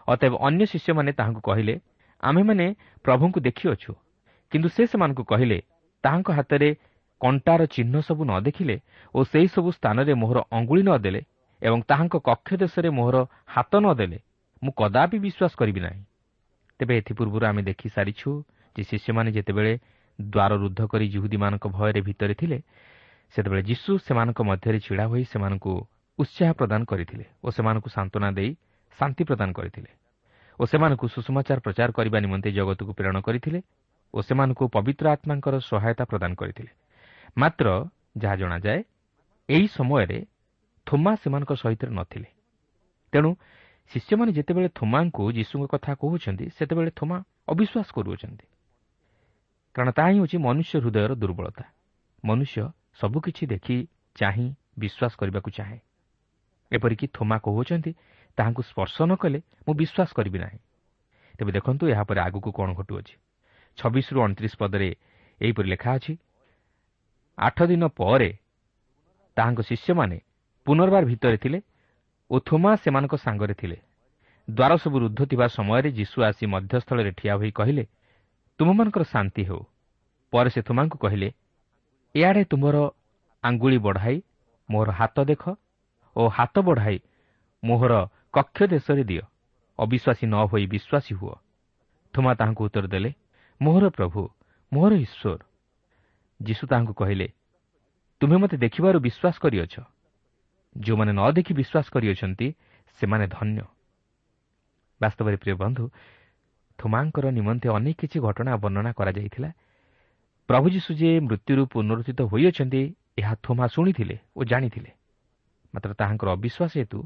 ଅତଏବ 0.08 0.34
ଅନ୍ୟ 0.48 0.62
ଶିଷ୍ୟମାନେ 0.72 1.10
ତାହାଙ୍କୁ 1.18 1.40
କହିଲେ 1.48 1.74
ଆମ୍ଭେମାନେ 2.22 2.66
ପ୍ରଭୁଙ୍କୁ 3.04 3.38
ଦେଖିଅଛୁ। 3.40 3.92
କିନ୍ତୁ 4.52 4.68
ସେ 4.68 4.82
ସେମାନଙ୍କୁ 4.90 5.22
କହିଲେ 5.24 5.58
ତାହାଙ୍କ 6.04 6.28
ହାତରେ 6.38 6.68
କଣ୍ଟାର 7.20 7.60
ଚିହ୍ନ 7.74 7.94
ସବୁ 8.00 8.22
ନ 8.24 8.32
ଦେଖିଲେ 8.46 8.76
ଓ 9.14 9.18
ସେହିସବୁ 9.24 9.68
ସ୍ଥାନରେ 9.78 10.12
ମୋହର 10.14 10.38
ଅଙ୍ଗୁଳି 10.56 10.82
ନ 10.82 10.90
ଦେଲେ 11.04 11.20
ଏବଂ 11.62 11.78
ତାହାଙ୍କ 11.90 12.14
କକ୍ଷ 12.28 12.48
ଦେଶରେ 12.62 12.88
ମୋହର 12.98 13.16
ହାତ 13.47 13.73
ନ 13.84 13.86
ଦେଲେ। 14.00 14.18
ମୁଁ 14.62 14.73
କଦାପି 14.80 15.18
ବିଶ୍ୱାସ 15.25 15.52
କରିବି 15.60 15.80
ନାହିଁ। 15.80 16.02
ତେବେ 16.80 16.94
ଏଥିପୂର୍ବରୁ 17.00 17.44
ଆମେ 17.50 17.62
ଦେଖିସାରିଛୁ 17.71 18.30
ଯେ 18.76 18.82
ଶିଷ୍ୟମାନେ 18.90 19.30
ଯେତେବେଳେ 19.36 19.73
ଦ୍ୱାର 20.18 20.52
ରୁଦ୍ଧ 20.62 20.80
କରି 20.92 21.06
ଜୁହୁଦୀମାନଙ୍କ 21.14 21.64
ଭୟରେ 21.76 22.00
ଭିତରେ 22.08 22.34
ଥିଲେ 22.40 22.58
ସେତେବେଳେ 23.34 23.62
ଯୀଶୁ 23.71 23.90
ସେମାନଙ୍କ 24.06 24.40
ମଧ୍ୟରେ 24.50 24.78
ଛିଡ଼ା 24.86 25.04
ହୋଇ 25.10 25.25
ସେମାନଙ୍କୁ 25.32 25.73
ଉତ୍ସାହ 26.18 26.50
ପ୍ରଦାନ 26.58 26.80
କରିଥିଲେ 26.90 27.25
ଓ 27.44 27.49
ସେମାନଙ୍କୁ 27.56 27.88
ସାନ୍ତ୍ୱନା 27.97 28.28
ଦେଇ 28.38 28.50
ଶାନ୍ତି 28.99 29.23
ପ୍ରଦାନ 29.28 29.50
କରିଥିଲେ 29.58 29.90
ଓ 30.58 30.62
ସେମାନଙ୍କୁ 30.71 31.06
ସୁଷମାଚାର 31.14 31.58
ପ୍ରଚାର 31.66 31.88
କରିବା 31.99 32.18
ନିମନ୍ତେ 32.25 32.50
ଜଗତକୁ 32.58 32.92
ପ୍ରେରଣ 32.99 33.18
କରିଥିଲେ 33.26 33.60
ଓ 34.14 34.18
ସେମାନଙ୍କୁ 34.26 34.64
ପବିତ୍ର 34.75 35.04
ଆତ୍ମାଙ୍କର 35.14 35.54
ସହାୟତା 35.71 36.04
ପ୍ରଦାନ 36.10 36.32
କରିଥିଲେ। 36.40 36.71
ମାତ୍ର 37.36 37.66
ଯାହା 38.18 38.36
ଜଣାଯାଏ 38.42 38.80
ଏହି 39.49 39.66
ସମୟରେ 39.76 40.18
ଥୋମା 40.86 41.12
ସେମାନଙ୍କ 41.23 41.52
ସହିତ 41.62 41.82
ନଥିଲେ। 41.99 42.28
ତେଣୁ 43.12 43.30
ଶିଷ୍ୟମାନେ 43.90 44.32
ଯେତେବେଳେ 44.32 44.68
ଥୋମାଙ୍କୁ 44.74 45.22
ଯୀଶୁଙ୍କ 45.32 45.64
କଥା 45.66 45.92
କହୁଛନ୍ତି 45.94 46.44
ସେତେବେଳେ 46.58 46.90
ଥୋମା 46.90 47.16
ଅବିଶ୍ୱାସ 47.48 47.88
କରୁଅଛନ୍ତି। 47.92 48.46
କାରଣ 49.74 49.90
ତାହା 49.90 50.08
ହିଁ 50.08 50.18
ହେଉଛି 50.18 50.36
ମନୁଷ୍ୟ 50.38 50.74
ହୃଦୟର 50.80 51.12
ଦୁର୍ବଳତା। 51.14 51.64
ମନୁଷ୍ୟ 52.24 52.58
ସବୁକିଛି 53.00 53.44
ଦେଖି 53.46 53.76
ଚାହିଁ 54.16 54.46
ବିଶ୍ୱାସ 54.78 55.12
କରିବାକୁ 55.16 55.50
ଚାହେଁ। 55.50 55.78
ଏପରିକି 56.72 57.06
ଥୋମା 57.16 57.36
କହୁଅଛନ୍ତି 57.38 57.92
ତାହାଙ୍କୁ 58.38 58.62
ସ୍ପର୍ଶ 58.62 58.96
ନ 59.02 59.12
କଲେ 59.16 59.38
ମୁଁ 59.64 59.74
ବିଶ୍ୱାସ 59.74 60.10
କରିବି 60.14 60.38
ନାହିଁ। 60.38 60.58
ତେବେ 61.38 61.50
ଦେଖନ୍ତୁ 61.52 61.84
ଏହାପରେ 61.88 62.20
ଆଗକୁ 62.20 62.50
କ'ଣ 62.52 62.68
ଘଟୁଅଛି। 62.74 63.14
ଛବିଶରୁ 63.78 64.18
ଅଣତିରିଶ 64.24 64.54
ପଦରେ 64.58 64.88
ଏହିପରି 65.40 65.68
ଲେଖା 65.68 65.90
ଅଛି 65.94 66.12
ଆଠ 67.38 67.58
ଦିନ 67.70 67.82
ପରେ 67.98 68.30
ତାହାଙ୍କ 69.36 69.60
ଶିଷ୍ୟମାନେ 69.62 70.18
ପୁନର୍ବାର 70.66 71.04
ଭିତରେ 71.04 71.36
ଥିଲେ 71.38 71.58
ଓ 72.30 72.38
ଥୋମା 72.38 72.71
ସେମାନଙ୍କ 72.76 73.14
ସାଙ୍ଗରେ 73.17 73.54
ଥିଲେ। 73.54 73.78
ଦ୍ୱାର 74.49 74.73
ସବୁ 74.76 74.97
ରୁଦ୍ଧ 74.99 75.21
ଥିବା 75.30 75.47
ସମୟରେ 75.49 75.88
ଯୀଶୁ 75.91 76.17
ଆସି 76.23 76.45
ମଧ୍ୟସ୍ଥଳରେ 76.47 77.10
ଠିଆ 77.10 77.34
ହୋଇ 77.36 77.50
କହିଲେ 77.50 77.84
ତୁମମାନଙ୍କର 78.60 79.02
ଶାନ୍ତି 79.12 79.43
ହେଉ। 79.45 79.62
ପରେ 80.32 80.50
ସେ 80.50 80.60
ତୁମାଙ୍କୁ 80.62 80.97
କହିଲେ 80.99 81.28
ଏଆଡ଼େ 82.14 82.45
ତୁମର 82.45 82.76
ଆଙ୍ଗୁଳି 83.45 83.78
ବଢ଼ାଇ 83.78 84.17
ମୋହର 84.69 84.91
ହାତ 84.91 85.17
ଦେଖ 85.30 85.43
ଓ 86.17 86.23
ହାତ 86.28 86.54
ବଢ଼ାଇ 86.58 86.99
ମୋହର 87.62 87.93
କକ୍ଷ 88.32 88.58
ଦେଶରେ 88.75 89.02
ଦିଅ। 89.04 89.25
ଅବିଶ୍ୱାସୀ 89.78 90.25
ନ 90.26 90.34
ହୋଇ 90.50 90.64
ବିଶ୍ୱାସୀ 90.67 91.12
ହୁଅ। 91.21 91.34
ତୁମା 92.14 92.32
ତାହାଙ୍କୁ 92.34 92.62
ଉତ୍ତର 92.64 92.86
ଦେଲେ 92.86 93.10
ମୋହର 93.60 93.84
ପ୍ରଭୁ 93.91 94.21
ମୋହର 94.73 94.93
ଈଶ୍ୱର। 95.04 95.41
ଯୀଶୁ 96.41 96.64
ତାହାଙ୍କୁ 96.71 96.93
କହିଲେ 96.95 97.26
ତୁମେ 98.21 98.36
ମୋତେ 98.43 98.56
ଦେଖିବାରୁ 98.64 98.99
ବିଶ୍ୱାସ 99.06 99.36
କରିଅଛ। 99.45 99.75
ଯେଉଁମାନେ 100.78 101.12
ନ 101.12 101.23
ଦେଖି 101.36 101.52
ବିଶ୍ୱାସ 101.60 101.86
କରିଅଛନ୍ତି 101.95 102.47
ସେମାନେ 103.00 103.26
ଧନ୍ୟ। 103.28 103.62
ବାସ୍ତବରେ 105.00 105.36
ପ୍ରିୟ 105.43 105.54
ବନ୍ଧୁ 105.62 105.84
ଥୋମାଙ୍କର 106.78 107.26
ନିମନ୍ତେ 107.38 107.67
ଅନେକ 107.69 107.97
କିଛି 108.00 108.19
ଘଟଣା 108.21 108.52
ବର୍ଣ୍ଣନା 108.62 108.91
କରାଯାଇଥିଲା। 108.99 109.50
ପ୍ରଭୁ 110.49 110.67
ଯୀଶୁ 110.75 110.91
ଯେ 111.00 111.10
ମୃତ୍ୟୁରୁ 111.21 111.62
ପୁନରୁଦ୍ଧିତ 111.73 112.21
ହୋଇଅଛନ୍ତି 112.30 112.82
ଏହା 113.21 113.32
ଥୋମା 113.45 113.64
ଶୁଣିଥିଲେ 113.75 114.17
ଓ 114.36 114.41
ଜାଣିଥିଲେ। 114.50 114.91
ମାତ୍ର 115.75 115.91
ତାହାଙ୍କର 116.00 116.28
ଅବିଶ୍ୱାସ 116.36 116.73
ହେତୁ 116.80 117.00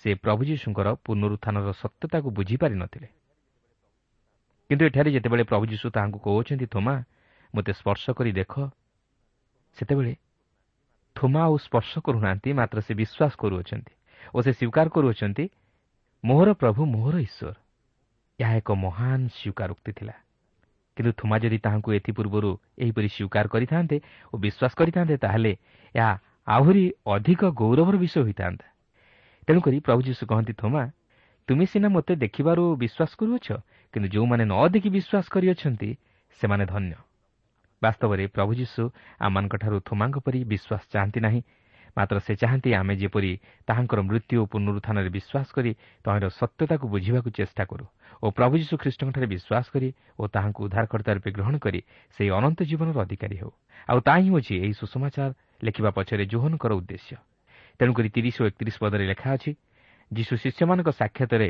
ସେ 0.00 0.10
ପ୍ରଭୁ 0.24 0.42
ଯୀଶୁଙ୍କର 0.48 0.88
ପୁନରୁତ୍ଥାନର 1.04 1.68
ସତ୍ୟତାକୁ 1.82 2.28
ବୁଝିପାରିନଥିଲେ 2.30 3.08
କିନ୍ତୁ 4.70 4.82
ଏଠାରେ 4.84 5.10
ଯେତେବେଳେ 5.10 5.44
ପ୍ରଭୁ 5.50 5.64
ଯୀଶୁ 5.66 5.86
ତାହାଙ୍କୁ 5.90 6.18
କହୁଛନ୍ତି 6.20 6.66
ଥୋମା 6.74 6.94
ମୋତେ 7.54 7.72
ସ୍ପର୍ଶ 7.72 8.04
କରି 8.18 8.32
ଦେଖ 8.32 8.52
ସେତେବେଳେ 9.76 10.12
ଥୋମା 11.18 11.40
ଆଉ 11.42 11.54
ସ୍ପର୍ଶ 11.58 11.92
କରୁନାହାନ୍ତି 12.06 12.48
ମାତ୍ର 12.58 12.78
ସେ 12.86 12.92
ବିଶ୍ୱାସ 13.00 13.32
କରୁଅଛନ୍ତି 13.42 13.92
ଓ 14.34 14.38
ସେ 14.44 14.52
ସ୍ୱୀକାର 14.58 14.86
କରୁଅଛନ୍ତି 14.94 15.44
ମୋହର 16.24 16.48
ପ୍ରଭୁ 16.60 16.80
ମୋହର 16.94 17.16
ଈଶ୍ୱର। 17.18 17.54
ଏହା 18.38 18.54
ଏକ 18.60 18.68
ମହାନ 18.84 19.20
ସ୍ୱୀକାରୋକ୍ତି 19.28 19.92
ଥିଲା। 19.98 20.14
କିନ୍ତୁ 20.96 21.12
ଥୁମା 21.20 21.36
ଯଦି 21.42 21.58
ତାହାଙ୍କୁ 21.64 21.90
ଏଥିପୂର୍ବରୁ 21.98 22.50
ଏହିପରି 22.82 23.08
ସ୍ୱୀକାର 23.08 23.44
କରିଥାନ୍ତେ 23.54 23.96
ଓ 24.32 24.34
ବିଶ୍ୱାସ 24.44 24.72
କରିଥାନ୍ତେ 24.80 25.16
ତାହେଲେ 25.24 25.52
ଏହା 25.94 26.12
ଆହୁରି 26.46 26.84
ଅଧିକ 27.06 27.40
ଗୌରବର 27.60 27.94
ବିଷୟ 28.04 28.18
ହୋଇଥାନ୍ତା। 28.26 28.66
ତେଣୁକରି 29.46 29.76
ପ୍ରଭୁ 29.86 30.00
ଯୀଶୁ 30.08 30.22
କହନ୍ତି 30.30 30.52
ଥୋମା 30.62 30.82
ତୁମେ 31.48 31.64
ସିନା 31.72 31.88
ମୋତେ 31.88 32.12
ଦେଖିବାରୁ 32.24 32.64
ବିଶ୍ୱାସ 32.82 33.10
କରୁଅଛ 33.20 33.46
କିନ୍ତୁ 33.94 34.08
ଯେଉଁମାନେ 34.14 34.44
ନ 34.44 34.54
ଦେଖି 34.74 34.88
ବିଶ୍ୱାସ 34.96 35.26
କରିଅଛନ୍ତି 35.34 35.90
ସେମାନେ 36.40 36.64
ଧନ୍ୟ। 36.66 37.07
ବାସ୍ତବରେ 37.82 38.24
ପ୍ରଭୁ 38.34 38.52
ଯୀଶୁ 38.60 38.82
ଆମମାନଙ୍କଠାରୁ 39.20 39.76
ଥୋମାଙ୍କ 39.88 40.16
ପରି 40.26 40.40
ବିଶ୍ୱାସ 40.44 40.82
ଚାହାନ୍ତି 40.92 41.20
ନାହିଁ। 41.20 41.40
ମାତ୍ର 41.96 42.16
ସେ 42.20 42.32
ଚାହାନ୍ତି 42.36 42.70
ଆମେ 42.74 42.94
ଯେପରି 43.02 43.32
ତାହାଙ୍କର 43.68 44.00
ମୃତ୍ୟୁ 44.08 44.36
ଓ 44.42 44.44
ପୁନରୁତ୍ଥାନରେ 44.52 45.10
ବିଶ୍ୱାସ 45.16 45.48
କରି 45.56 45.72
ତହିଁର 46.04 46.26
ସତ୍ୟତାକୁ 46.40 46.84
ବୁଝିବାକୁ 46.94 47.28
ଚେଷ୍ଟା 47.38 47.64
କରୁ 47.70 47.84
ଓ 48.22 48.26
ପ୍ରଭୁ 48.30 48.54
ଯୀଶୁ 48.62 48.74
ଖ୍ରୀଷ୍ଟଙ୍କଠାରେ 48.82 49.26
ବିଶ୍ୱାସ 49.34 49.66
କରି 49.74 49.88
ଓ 50.18 50.22
ତାହାଙ୍କୁ 50.34 50.60
ଉଦ୍ଧାରକର୍ତ୍ତା 50.66 51.12
ରୂପେ 51.16 51.30
ଗ୍ରହଣ 51.36 51.54
କରି 51.64 51.80
ସେହି 52.16 52.30
ଅନନ୍ତ 52.38 52.60
ଜୀବନର 52.70 52.96
ଅଧିକାରୀ 53.06 53.36
ହେଉ। 53.40 53.52
ଆଉ 53.88 53.98
ତାହା 54.06 54.18
ହିଁ 54.22 54.28
ହେଉଛି 54.30 54.54
ଏହି 54.64 54.74
ସୁଷମାଚାର 54.80 55.30
ଲେଖିବା 55.66 55.90
ପଛରେ 55.96 56.24
ଜୋହନଙ୍କର 56.32 56.72
ଉଦ୍ଦେଶ୍ୟ। 56.80 57.14
ତେଣୁକରି 57.80 58.08
ତିରିଶ 58.14 58.36
ଓ 58.42 58.44
ଏକତିରିଶ 58.50 58.76
ପଦରେ 58.82 59.04
ଲେଖା 59.10 59.28
ଅଛି 59.36 59.50
ଯୀଶୁ 60.10 60.34
ଶିଷ୍ୟମାନଙ୍କ 60.42 60.88
ସାକ୍ଷାତରେ 61.00 61.48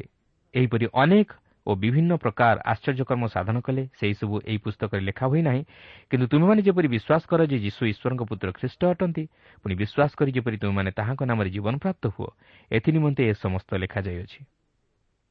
ଏହିପରି 0.54 0.86
ଅନେକ 1.02 1.28
ଓ 1.68 1.74
ବିଭିନ୍ନ 1.76 2.12
ପ୍ରକାର 2.16 2.56
ଆଶ୍ଚର୍ଯ୍ୟକର୍ମ 2.64 3.24
ସାଧନ 3.28 3.56
କଲେ 3.60 3.82
ସେହିସବୁ 4.00 4.34
ଏହି 4.50 4.58
ପୁସ୍ତକରେ 4.64 5.02
ଲେଖା 5.08 5.24
ହୋଇନାହିଁ 5.28 5.62
କିନ୍ତୁ 6.10 6.26
ତୁମେମାନେ 6.32 6.60
ଯେପରି 6.66 6.88
ବିଶ୍ୱାସ 6.94 7.22
କର 7.30 7.40
ଯେ 7.52 7.58
ଯୀଶୁ 7.66 7.82
ଈଶ୍ୱରଙ୍କ 7.92 8.22
ପୁତ୍ର 8.30 8.48
ଖ୍ରୀଷ୍ଟ 8.58 8.80
ଅଟନ୍ତି 8.92 9.24
ପୁଣି 9.62 9.74
ବିଶ୍ୱାସ 9.82 10.10
କରି 10.18 10.30
ଯେପରି 10.36 10.56
ତୁମେମାନେ 10.62 10.90
ତାହାଙ୍କ 10.98 11.22
ନାମରେ 11.30 11.50
ଜୀବନ 11.56 11.74
ପ୍ରାପ୍ତ 11.84 12.04
ହୁଅ 12.14 12.30
ଏଥିନିମନ୍ତେ 12.70 13.22
ଏ 13.30 13.32
ସମସ୍ତ 13.44 13.70
ଲେଖାଯାଇଅଛି 13.84 14.40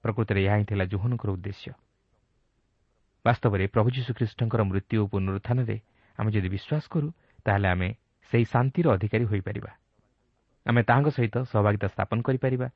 ପ୍ରକୃତରେ 0.03 0.39
ଏହା 0.45 0.55
ହିଁ 0.59 0.65
ଥିଲା 0.69 0.85
ଜୋହନଙ୍କର 0.93 1.29
ଉଦ୍ଦେଶ୍ୟ। 1.35 1.71
ବାସ୍ତବରେ 3.25 3.63
ପ୍ରଭୁ 3.73 3.89
ଯୀଶୁଖ୍ରୀଷ୍ଟଙ୍କର 3.97 4.61
ମୃତ୍ୟୁ 4.69 4.95
ଓ 5.01 5.05
ପୁନରୁତ୍ଥାନରେ 5.11 5.77
ଆମେ 6.19 6.29
ଯଦି 6.35 6.49
ବିଶ୍ୱାସ 6.55 6.83
କରୁ 6.93 7.07
ତାହେଲେ 7.45 7.67
ଆମେ 7.73 7.89
ସେହି 8.31 8.45
ଶାନ୍ତିର 8.53 8.85
ଅଧିକାରୀ 8.95 9.25
ହୋଇପାରିବା। 9.31 9.71
ଆମେ 10.65 10.81
ତାହାଙ୍କ 10.89 11.09
ସହିତ 11.17 11.35
ସହଭାଗିତା 11.51 11.87
ସ୍ଥାପନ 11.93 12.17
କରିପାରିବା 12.27 12.67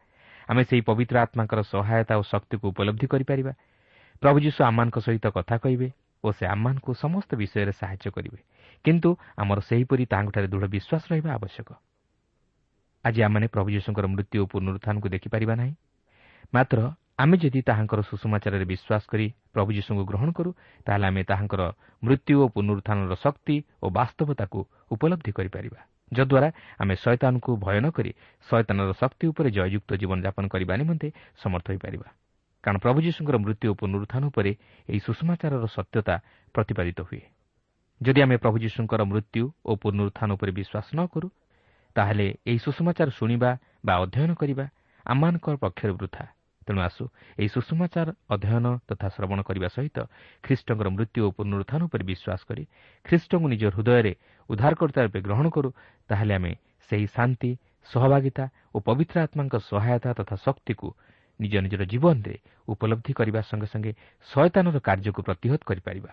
ଆମେ 0.50 0.64
ସେହି 0.64 0.82
ପବିତ୍ର 0.82 1.16
ଆତ୍ମାଙ୍କର 1.20 1.62
ସହାୟତା 1.62 2.14
ଓ 2.18 2.22
ଶକ୍ତିକୁ 2.22 2.66
ଉପଲବ୍ଧି 2.68 3.08
କରିପାରିବା। 3.08 3.54
ପ୍ରଭୁ 4.22 4.38
ଯୀଶୁ 4.40 4.60
ଆମମାନଙ୍କ 4.64 4.98
ସହିତ 5.00 5.26
କଥା 5.38 5.56
କହିବେ 5.58 5.88
ଓ 6.24 6.28
ସେ 6.32 6.46
ଆମମାନଙ୍କୁ 6.46 6.92
ସମସ୍ତ 6.94 7.30
ବିଷୟରେ 7.36 7.72
ସାହାଯ୍ୟ 7.72 8.10
କରିବେ। 8.12 8.40
କିନ୍ତୁ 8.86 9.10
ଆମର 9.38 9.60
ସେହିପରି 9.60 10.04
ତାହାଙ୍କଠାରେ 10.06 10.48
ଦୃଢ଼ 10.48 10.68
ବିଶ୍ୱାସ 10.76 11.04
ରହିବା 11.12 11.32
ଆବଶ୍ୟକ। 11.34 11.70
ଆଜି 13.06 13.20
ଆମମାନେ 13.24 13.48
ପ୍ରଭୁ 13.48 13.70
ଯୀଶୁଙ୍କର 13.70 14.06
ମୃତ୍ୟୁ 14.08 14.38
ଓ 14.42 14.46
ପୁନରୁତ୍ଥାନକୁ 14.46 15.08
ଦେଖିପାରିବା 15.10 15.54
ନାହିଁ। 15.56 15.74
ମାତ୍ର 16.54 16.80
ଆମେ 17.18 17.36
ଯଦି 17.38 17.62
ତାହାଙ୍କର 17.62 18.02
ସୁଷମାଚାରରେ 18.02 18.66
ବିଶ୍ୱାସ 18.66 19.04
କରି 19.08 19.28
ପ୍ରଭୁ 19.54 19.70
ଯୀଶୁଙ୍କୁ 19.78 20.04
ଗ୍ରହଣ 20.06 20.30
କରୁ 20.32 20.52
ତାହେଲେ 20.86 21.06
ଆମେ 21.08 21.22
ତାହାଙ୍କର 21.24 21.62
ମୃତ୍ୟୁ 22.04 22.36
ଓ 22.44 22.46
ପୁନରୁତ୍ଥାନର 22.48 23.14
ଶକ୍ତି 23.16 23.56
ଓ 23.84 23.88
ବାସ୍ତବତାକୁ 23.90 24.60
ଉପଲବ୍ଧି 24.92 25.32
କରିପାରିବା। 25.32 25.82
ଯଦ୍ୱାରା 26.12 26.50
ଆମେ 26.78 26.96
ଶୟତାନକୁ 26.96 27.52
ଭୟ 27.58 27.78
ନ 27.80 27.86
କରି 27.92 28.12
ଶୟତାନର 28.50 28.92
ଶକ୍ତି 28.94 29.26
ଉପରେ 29.28 29.50
ଜୟଯୁକ୍ତ 29.52 29.90
ଜୀବନଯାପନ 29.96 30.44
କରିବା 30.48 30.74
ନିମନ୍ତେ 30.76 31.08
ସମର୍ଥ 31.44 31.66
ହୋଇପାରିବା। 31.72 32.08
କାରଣ 32.64 32.78
ପ୍ରଭୁ 32.78 32.98
ଯୀଶୁଙ୍କର 33.02 33.36
ମୃତ୍ୟୁ 33.46 33.68
ଓ 33.72 33.74
ପୁନରୁତ୍ଥାନ 33.74 34.24
ଉପରେ 34.30 34.52
ଏହି 34.90 35.00
ସୁଷମାଚାରର 35.00 35.66
ସତ୍ୟତା 35.68 36.16
ପ୍ରତିପାଦିତ 36.56 37.00
ହୁଏ। 37.02 37.22
ଯଦି 38.02 38.20
ଆମେ 38.22 38.36
ପ୍ରଭୁ 38.38 38.58
ଯୀଶୁଙ୍କର 38.66 39.02
ମୃତ୍ୟୁ 39.12 39.44
ଓ 39.66 39.72
ପୁନରୁତ୍ଥାନ 39.82 40.30
ଉପରେ 40.36 40.52
ବିଶ୍ୱାସ 40.52 40.88
ନ 40.98 41.00
କରୁ 41.14 41.28
ତାହେଲେ 41.96 42.28
ଏହି 42.48 42.60
ସୁଷମାଚାର 42.60 43.10
ଶୁଣିବା 43.10 43.50
ବା 43.86 43.94
ଅଧ୍ୟୟନ 44.04 44.32
କରିବା 44.36 44.66
ଆମମାନଙ୍କ 45.06 45.46
ପକ୍ଷରେ 45.64 45.94
ବୃଥା। 45.94 46.24
ତେଣୁ 46.68 46.80
ଆସୁ 46.82 47.04
ଏହି 47.40 47.50
ସୁଷମାଚାର 47.50 48.10
ଅଧ୍ୟୟନ 48.30 48.66
ତଥା 48.88 49.08
ଶ୍ରବଣ 49.16 49.40
କରିବା 49.42 49.70
ସହିତ 49.76 49.98
ଖ୍ରୀଷ୍ଟଙ୍କର 50.44 50.88
ମୃତ୍ୟୁ 50.96 51.20
ଓ 51.26 51.30
ପୁନରୁତ୍ଥାନ 51.38 51.80
ଉପରେ 51.88 52.04
ବିଶ୍ୱାସ 52.06 52.42
କରି 52.50 52.64
ଖ୍ରୀଷ୍ଟଙ୍କୁ 53.06 53.48
ନିଜ 53.54 53.64
ହୃଦୟରେ 53.76 54.14
ଉଦ୍ଧାରକର୍ତ୍ତା 54.50 55.00
ରୂପେ 55.06 55.20
ଗ୍ରହଣ 55.26 55.46
କରୁ 55.50 55.70
ତାହେଲେ 56.10 56.34
ଆମେ 56.38 56.52
ସେହି 56.90 57.08
ଶାନ୍ତି 57.16 57.52
ସହଭାଗିତା 57.90 58.46
ଓ 58.76 58.78
ପବିତ୍ର 58.88 59.16
ଆତ୍ମାଙ୍କ 59.26 59.56
ସହାୟତା 59.72 60.10
ତଥା 60.20 60.36
ଶକ୍ତିକୁ 60.46 60.88
ନିଜ 61.40 61.54
ନିଜର 61.66 61.84
ଜୀବନରେ 61.90 62.36
ଉପଲବ୍ଧି 62.68 63.12
କରିବା 63.18 63.42
ସଙ୍ଗେ 63.42 63.68
ସଙ୍ଗେ 63.74 63.92
ଶୟତାନର 64.30 64.78
କାର୍ଯ୍ୟକୁ 64.88 65.22
ପ୍ରତିହତ 65.26 65.62
କରିପାରିବା। 65.66 66.12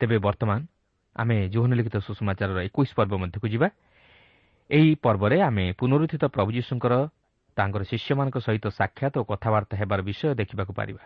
ତେବେ 0.00 0.16
ବର୍ତ୍ତମାନ 0.18 0.60
ଆମେ 1.16 1.36
ଯୌନଲିଖିତ 1.50 1.96
ସୁଷମାଚାରର 2.06 2.58
ଏକୋଇଶ 2.68 2.90
ପର୍ବ 2.94 3.12
ମଧ୍ୟକୁ 3.22 3.46
ଯିବା। 3.52 3.68
ଏହି 4.70 4.90
ପର୍ବରେ 5.04 5.36
ଆମେ 5.42 5.64
ପୁନରୁଦ୍ଧିତ 5.78 6.24
ପ୍ରଭୁ 6.34 6.50
ଯୀଶୁଙ୍କର 6.56 6.94
ତାଙ୍କର 7.58 7.82
ଶିଷ୍ୟମାନଙ୍କ 7.90 8.36
ସହିତ 8.46 8.66
ସାକ୍ଷାତ 8.78 9.14
ଓ 9.18 9.24
କଥାବାର୍ତ୍ତା 9.30 9.74
ହେବାର 9.80 10.00
ବିଷୟ 10.08 10.34
ଦେଖିବାକୁ 10.40 10.72
ପାରିବା। 10.78 11.04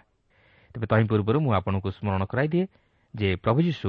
ତେବେ 0.72 0.86
ତହିଁ 0.86 1.04
ପୂର୍ବରୁ 1.10 1.38
ମୁଁ 1.44 1.52
ଆପଣଙ୍କୁ 1.58 1.88
ସ୍ମରଣ 1.96 2.22
କରାଇଦିଏ 2.32 2.64
ଯେ 3.14 3.28
ପ୍ରଭୁ 3.44 3.60
ଯୀଶୁ 3.68 3.88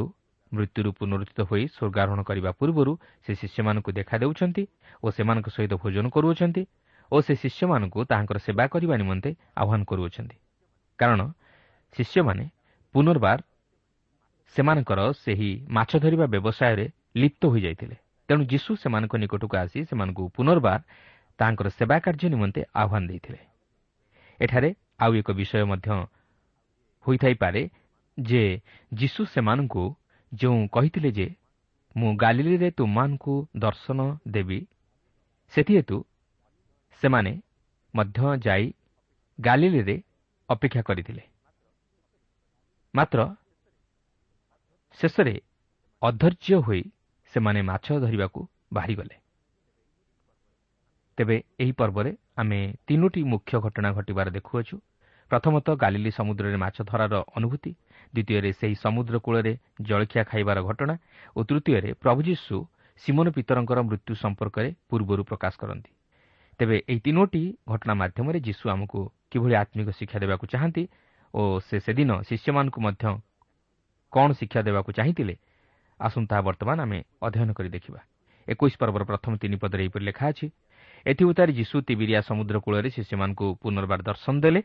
ମୃତ୍ୟୁରୁ 0.51 0.89
ପୁନରୁଦ୍ଧିତ 0.99 1.39
ହୋଇ 1.49 1.63
ସ୍ୱର୍ଗାରୋହଣ 1.75 2.21
କରିବା 2.29 2.51
ପୂର୍ବରୁ 2.59 2.91
ସେ 3.25 3.31
ଶିଷ୍ୟମାନଙ୍କୁ 3.41 3.89
ଦେଖା 3.99 4.15
ଦେଉଛନ୍ତି 4.21 4.63
ଓ 5.03 5.07
ସେମାନଙ୍କ 5.15 5.47
ସହିତ 5.55 5.73
ଭୋଜନ 5.83 6.05
କରୁଅଛନ୍ତି 6.15 6.63
ଓ 7.11 7.15
ସେ 7.25 7.33
ଶିଷ୍ୟମାନଙ୍କୁ 7.43 7.99
ତାହାଙ୍କର 8.09 8.37
ସେବା 8.45 8.65
କରିବା 8.73 8.95
ନିମନ୍ତେ 9.01 9.29
ଆହ୍ୱାନ 9.61 9.81
କରୁଅଛନ୍ତି। 9.89 10.35
କାରଣ 10.99 11.21
ଶିଷ୍ୟମାନେ 11.95 12.45
ପୁନର୍ବାର 12.95 13.39
ସେମାନଙ୍କର 14.55 14.99
ସେହି 15.23 15.51
ମାଛ 15.75 15.91
ଧରିବା 16.03 16.25
ବ୍ୟବସାୟରେ 16.33 16.85
ଲିପ୍ତ 17.15 17.41
ହୋଇଯାଇଥିଲେ। 17.53 17.95
ତେଣୁ 18.29 18.43
ଯୀଶୁ 18.45 18.71
ସେମାନଙ୍କ 18.81 19.13
ନିକଟକୁ 19.23 19.55
ଆସି 19.57 19.79
ସେମାନଙ୍କୁ 19.89 20.23
ପୁନର୍ବାର 20.37 20.79
ତାଙ୍କର 21.39 21.67
ସେବା 21.69 21.97
କାର୍ଯ୍ୟ 21.99 22.27
ନିମନ୍ତେ 22.29 22.61
ଆହ୍ୱାନ 22.73 23.03
ଦେଇଥିଲେ। 23.07 23.39
ଏଠାରେ 24.39 24.69
ଆଉ 24.99 25.11
ଏକ 25.15 25.29
ବିଷୟ 25.31 25.63
ମଧ୍ୟ 25.65 25.89
ହୋଇଥାଇପାରେ 27.05 27.61
ଯେ 28.17 28.43
ଯୀଶୁ 28.93 29.21
ସେମାନଙ୍କୁ 29.25 29.83
ଯେଉଁ 30.31 30.67
କହିଥିଲେ 30.67 31.11
ଯେ 31.11 31.27
ମୁଁ 31.95 32.09
ଗାଲିଲିରେ 32.15 32.69
ତୁମମାନଙ୍କୁ 32.71 33.33
ଦର୍ଶନ 33.57 33.99
ଦେବି 34.27 34.59
ସେଥିହେତୁ 35.53 35.97
ସେମାନେ 37.01 37.33
ମଧ୍ୟ 37.93 38.19
ଯାଇ 38.45 38.65
ଗାଲିଲିରେ 39.39 39.95
ଅପେକ୍ଷା 40.49 40.81
କରିଥିଲେ। 40.81 41.23
ମାତ୍ର 42.93 43.19
ଶେଷରେ 44.99 45.35
ଅଧୈର୍ଯ୍ୟ 46.01 46.57
ହୋଇ 46.61 46.81
ସେମାନେ 47.33 47.61
ମାଛ 47.61 47.87
ଧରିବାକୁ 47.99 48.41
ବାହାରିଗଲେ। 48.73 49.15
ତେବେ 51.17 51.35
ଏହି 51.59 51.73
ପର୍ବରେ 51.79 52.11
ଆମେ 52.37 52.59
ତିନୋଟି 52.87 53.21
ମୁଖ୍ୟ 53.23 53.55
ଘଟଣା 53.65 53.89
ଘଟିବାର 53.97 54.27
ଦେଖୁଅଛୁ। 54.37 54.75
ପ୍ରଥମତଃ 55.31 55.73
ଗାଲିଲି 55.83 56.11
ସମୁଦ୍ରରେ 56.19 56.57
ମାଛ 56.57 56.77
ଧରାର 56.89 57.13
ଅନୁଭୂତି 57.37 57.71
ଦ୍ୱିତୀୟରେ 58.13 58.49
ସେହି 58.59 58.75
ସମୁଦ୍ର 58.75 59.15
କୂଳରେ 59.25 59.53
ଜଳଖିଆ 59.87 60.23
ଖାଇବାର 60.31 60.59
ଘଟଣା 60.69 60.95
ଓ 61.35 61.39
ତୃତୀୟରେ 61.49 61.89
ପ୍ରଭୁ 62.03 62.19
ଯୀଶୁ 62.29 62.55
ସିମନ 63.01 63.25
ପିତରଙ୍କର 63.35 63.79
ମୃତ୍ୟୁ 63.89 64.13
ସମ୍ପର୍କରେ 64.23 64.69
ପୂର୍ବରୁ 64.89 65.21
ପ୍ରକାଶ 65.29 65.53
କରନ୍ତି। 65.61 65.91
ତେବେ 66.59 66.77
ଏହି 66.89 66.99
ତିନୋଟି 67.05 67.43
ଘଟଣା 67.67 67.93
ମାଧ୍ୟମରେ 68.01 68.39
ଯୀଶୁ 68.47 68.65
ଆମକୁ 68.73 68.99
କିଭଳି 69.31 69.53
ଆତ୍ମିକ 69.61 69.89
ଶିକ୍ଷା 69.99 70.17
ଦେବାକୁ 70.23 70.45
ଚାହାନ୍ତି 70.53 70.83
ଓ 71.33 71.41
ସେ 71.67 71.77
ସେଦିନ 71.85 72.11
ଶିଷ୍ୟମାନଙ୍କୁ 72.29 72.79
ମଧ୍ୟ 72.85 73.03
କ'ଣ 74.13 74.29
ଶିକ୍ଷା 74.39 74.61
ଦେବାକୁ 74.67 74.89
ଚାହିଁଥିଲେ 74.97 75.35
ଆସନ୍ତୁ 75.99 76.35
ବର୍ତ୍ତମାନ 76.47 76.77
ଆମେ 76.85 76.99
ଅଧ୍ୟୟନ 77.25 77.49
କରି 77.57 77.69
ଦେଖିବା। 77.75 78.01
ଏକୋଇଶ 78.47 78.73
ପର୍ବର 78.81 79.03
ପ୍ରଥମ 79.09 79.31
ତିନି 79.41 79.57
ପଦରେ 79.61 79.81
ଏହିପରି 79.83 80.03
ଲେଖା 80.09 80.25
ଅଛି 80.31 80.47
ଏଥିଉତାରେ 81.05 81.51
ଯୀଶୁ 81.53 81.75
ତିବିରିଆ 81.87 82.19
ସମୁଦ୍ର 82.29 82.55
କୂଳରେ 82.65 82.89
ଶିଷ୍ୟମାନଙ୍କୁ 82.95 83.45
ପୁନର୍ବାର 83.61 83.99
ଦର୍ଶନ 84.09 84.35
ଦେଲେ। 84.39 84.61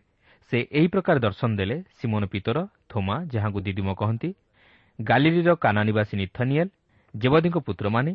ସେ 0.53 0.59
ଏହି 0.71 0.89
ପ୍ରକାର 0.95 1.17
ଦର୍ଶନ 1.27 1.51
ଦେଲେ। 1.61 1.77
ସିମୋନ 1.99 2.23
ପିତର 2.33 2.59
ଥୋମା 2.91 3.17
ଯାହାଙ୍କୁ 3.33 3.61
ଦିଦିମ 3.67 3.89
କହନ୍ତି 4.01 4.31
ଗାଲିଲିର 4.99 5.51
କାନାନିବାସୀ 5.65 6.15
ନିଥନିଏଲ୍ 6.23 6.71
ଜେବଦୀଙ୍କ 7.15 7.57
ପୁତ୍ରମାନେ 7.67 8.13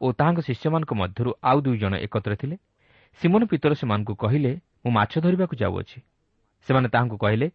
ଓ 0.00 0.06
ତାହାଙ୍କ 0.18 0.40
ଶିଷ୍ୟମାନଙ୍କ 0.48 0.92
ମଧ୍ୟରୁ 1.02 1.30
ଆଉ 1.42 1.58
ଦୁଇ 1.64 1.78
ଜଣ 1.78 1.94
ଏକତ୍ର 2.06 2.32
ଥିଲେ। 2.40 2.56
ସିମୋନ 3.20 3.42
ପିତର 3.50 3.72
ସେମାନଙ୍କୁ 3.80 4.14
କହିଲେ 4.14 4.52
ମୁଁ 4.82 4.90
ମାଛ 4.98 5.12
ଧରିବାକୁ 5.24 5.54
ଯାଉଅଛି। 5.62 5.98
ସେମାନେ 6.66 6.88
ତାହାଙ୍କୁ 6.94 7.16
କହିଲେ 7.24 7.46